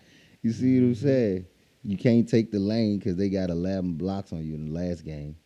[0.42, 1.46] You see what I'm saying?
[1.84, 5.04] You can't take the lane because they got 11 blocks on you in the last
[5.04, 5.36] game.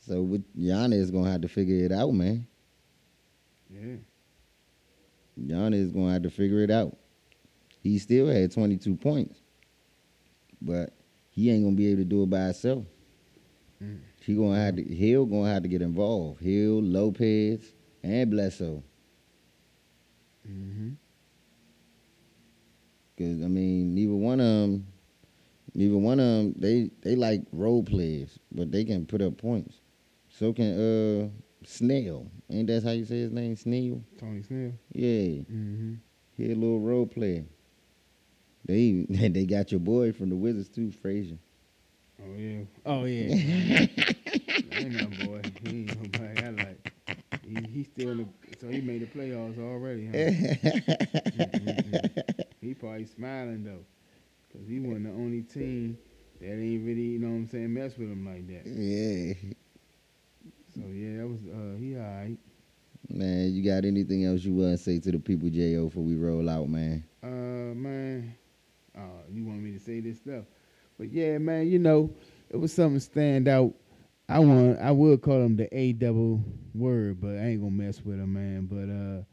[0.00, 2.46] So with Giannis is gonna have to figure it out, man.
[3.70, 3.96] Yeah.
[5.40, 6.96] Giannis is gonna have to figure it out.
[7.82, 9.40] He still had 22 points,
[10.60, 10.92] but
[11.30, 12.84] he ain't gonna be able to do it by himself.
[13.82, 14.00] Mm.
[14.20, 14.82] He gonna have to.
[14.82, 16.42] Hill gonna have to get involved.
[16.42, 18.82] Hill, Lopez, and Bledsoe.
[20.46, 20.90] Mm-hmm.
[23.16, 24.86] Cause I mean, neither one of them,
[25.74, 29.80] neither one of them, they they like role players, but they can put up points.
[30.28, 31.28] So can uh
[31.64, 32.30] Snail.
[32.50, 33.56] Ain't that how you say his name?
[33.56, 34.02] Snail.
[34.18, 34.72] Tony Snail.
[34.92, 35.42] Yeah.
[35.42, 35.94] Mm-hmm.
[36.36, 37.44] He a little role player.
[38.68, 41.38] They they got your boy from the Wizards too, Frazier.
[42.22, 42.60] Oh yeah.
[42.86, 43.86] Oh yeah.
[44.72, 45.42] ain't no boy.
[45.62, 46.80] He ain't nobody I like.
[47.42, 48.28] He, he still in the,
[48.60, 50.06] so he made the playoffs already.
[50.06, 50.22] Huh?
[52.60, 53.84] He probably smiling though,
[54.52, 55.98] cause he wasn't the only team
[56.40, 58.66] that ain't really, you know what I'm saying, mess with him like that.
[58.66, 59.34] yeah,
[60.74, 62.38] So yeah, that was uh he alright.
[63.08, 63.52] man.
[63.54, 66.48] You got anything else you want to say to the people, Jo, before we roll
[66.48, 67.04] out, man?
[67.22, 68.34] Uh man,
[68.98, 70.44] uh you want me to say this stuff,
[70.98, 72.10] but yeah, man, you know
[72.50, 73.74] it was something stand out.
[74.28, 76.42] I want I would call him the A double
[76.74, 78.66] word, but I ain't gonna mess with him, man.
[78.66, 79.24] But uh,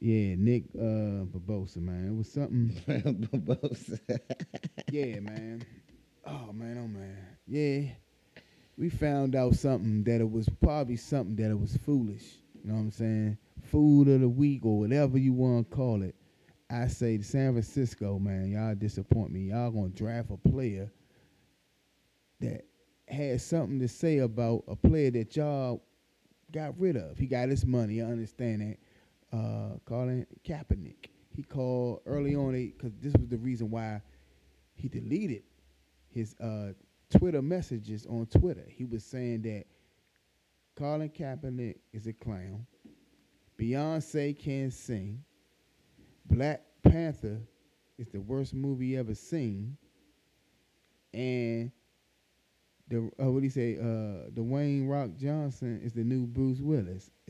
[0.00, 2.72] yeah, Nick uh Barbosa, man, it was something.
[4.90, 5.62] yeah, man.
[6.26, 7.18] Oh man, oh man.
[7.46, 7.92] Yeah.
[8.78, 12.38] We found out something that it was probably something that it was foolish.
[12.54, 13.38] You know what I'm saying?
[13.70, 16.14] Food of the week or whatever you want to call it.
[16.72, 19.50] I say San Francisco, man, y'all disappoint me.
[19.50, 20.90] Y'all gonna draft a player
[22.40, 22.64] that
[23.06, 25.82] had something to say about a player that y'all
[26.50, 27.18] got rid of.
[27.18, 29.36] He got his money, I understand that.
[29.36, 31.08] Uh Colin Kaepernick.
[31.34, 34.00] He called early on because this was the reason why
[34.74, 35.42] he deleted
[36.08, 36.72] his uh,
[37.10, 38.64] Twitter messages on Twitter.
[38.68, 39.64] He was saying that
[40.76, 42.66] Colin Kaepernick is a clown.
[43.58, 45.24] Beyonce can't sing.
[46.26, 47.40] Black Panther
[47.98, 49.76] is the worst movie ever seen.
[51.12, 51.70] And
[52.88, 53.76] the uh, what do you say?
[53.78, 57.10] Uh, Dwayne Rock Johnson is the new Bruce Willis.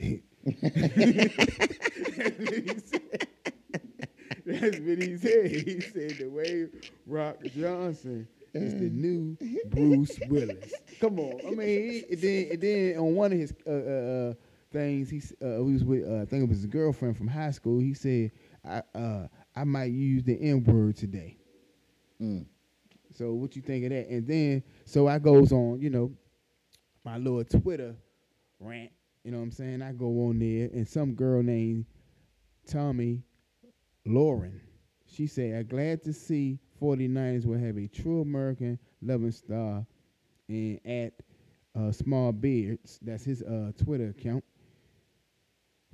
[4.45, 5.51] That's what he said.
[5.51, 6.71] He said the Dwayne
[7.07, 9.37] Rock Johnson is the new
[9.67, 10.73] Bruce Willis.
[11.01, 13.75] Come on, I mean, he, then and then on one of his uh, uh,
[14.31, 14.35] uh,
[14.73, 17.51] things, he uh, he was with uh, I think it was his girlfriend from high
[17.51, 17.79] school.
[17.79, 18.33] He said,
[18.65, 21.37] "I uh, I might use the N word today."
[22.21, 22.47] Mm.
[23.15, 24.09] So what you think of that?
[24.09, 26.13] And then so I goes on, you know,
[27.05, 27.95] my little Twitter
[28.61, 28.91] rant.
[29.25, 29.83] You know what I'm saying?
[29.83, 31.87] I go on there and some girl named
[32.67, 33.23] Tomi
[34.07, 34.61] Lahren.
[35.07, 39.87] She said, I'm glad to see 49ers will have a true American loving star
[40.49, 41.13] and at
[41.79, 44.45] uh, Small Beards, that's his uh, Twitter account,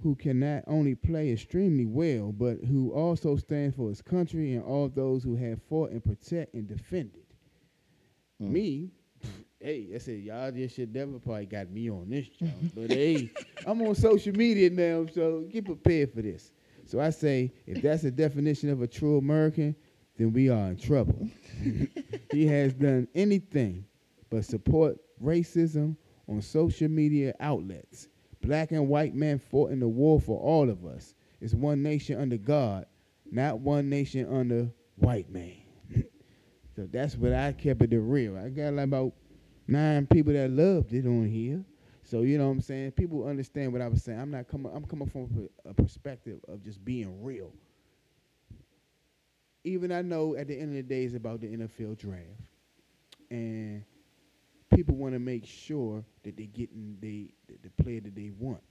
[0.02, 4.64] who can not only play extremely well, but who also stands for his country and
[4.64, 7.24] all those who have fought and protect and defended.
[8.40, 8.50] Mm.
[8.50, 8.90] Me,
[9.60, 13.30] hey, I said y'all just should never probably got me on this job, but hey,
[13.66, 16.52] I'm on social media now, so get prepared for this.
[16.86, 19.74] So I say, if that's the definition of a true American,
[20.16, 21.28] then we are in trouble.
[22.32, 23.84] he has done anything
[24.30, 25.96] but support racism
[26.28, 28.08] on social media outlets.
[28.42, 31.14] Black and white men fought in the war for all of us.
[31.40, 32.86] It's one nation under God,
[33.30, 35.56] not one nation under white man.
[36.76, 38.36] so that's what I kept it real.
[38.36, 39.12] I got like about
[39.66, 41.64] nine people that loved it on here.
[42.02, 42.92] So you know what I'm saying?
[42.92, 44.18] People understand what I was saying.
[44.18, 44.72] I'm not coming.
[44.74, 47.52] I'm coming from a a perspective of just being real.
[49.64, 52.24] Even I know at the end of the day it's about the NFL draft,
[53.30, 53.84] and
[54.74, 57.30] people want to make sure that they're getting the,
[57.62, 58.62] the player that they want,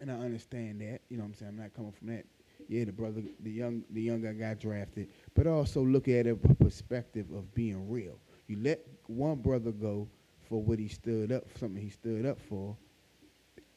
[0.00, 1.00] and I understand that.
[1.08, 1.50] You know what I'm saying?
[1.50, 2.24] I'm not coming from that.
[2.68, 6.40] Yeah, the brother, the young, the young guy got drafted, but also look at it
[6.40, 8.18] from a perspective of being real.
[8.46, 10.08] You let one brother go
[10.48, 12.76] for what he stood up, something he stood up for,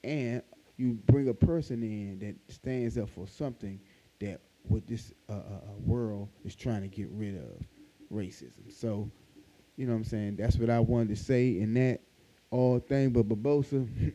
[0.03, 0.41] and
[0.77, 3.79] you bring a person in that stands up for something
[4.19, 7.65] that what this uh, uh, uh, world is trying to get rid of,
[8.13, 8.71] racism.
[8.71, 9.09] So,
[9.77, 10.35] you know what I'm saying?
[10.37, 12.01] That's what I wanted to say in that
[12.49, 13.11] all thing.
[13.11, 13.87] But Barbosa,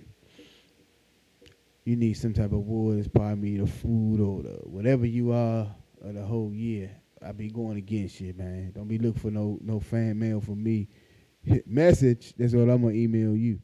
[1.85, 2.99] you need some type of wood.
[2.99, 5.69] It's probably the food or the whatever you are
[6.03, 6.91] of the whole year.
[7.25, 8.73] I be going against you, man.
[8.75, 10.89] Don't be looking for no no fan mail from me.
[11.67, 12.35] Message.
[12.37, 13.61] That's what I'm gonna email you.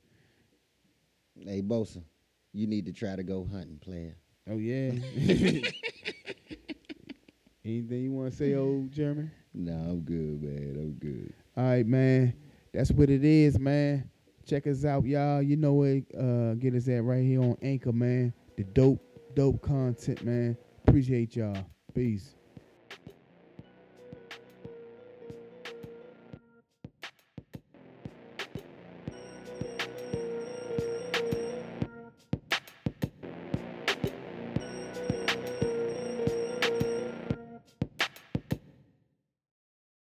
[1.45, 2.03] Hey, Bosa,
[2.53, 4.15] you need to try to go hunting, player.
[4.49, 4.93] Oh yeah.
[7.65, 9.29] Anything you want to say, old Jeremy?
[9.53, 10.77] No, I'm good, man.
[10.77, 11.35] I'm good.
[11.59, 12.35] All right, man.
[12.73, 14.09] That's what it is, man.
[14.47, 15.43] Check us out, y'all.
[15.43, 18.33] You know where uh get us at right here on Anchor, man.
[18.57, 19.03] The dope,
[19.35, 20.57] dope content, man.
[20.87, 21.67] Appreciate y'all.
[21.93, 22.38] Peace.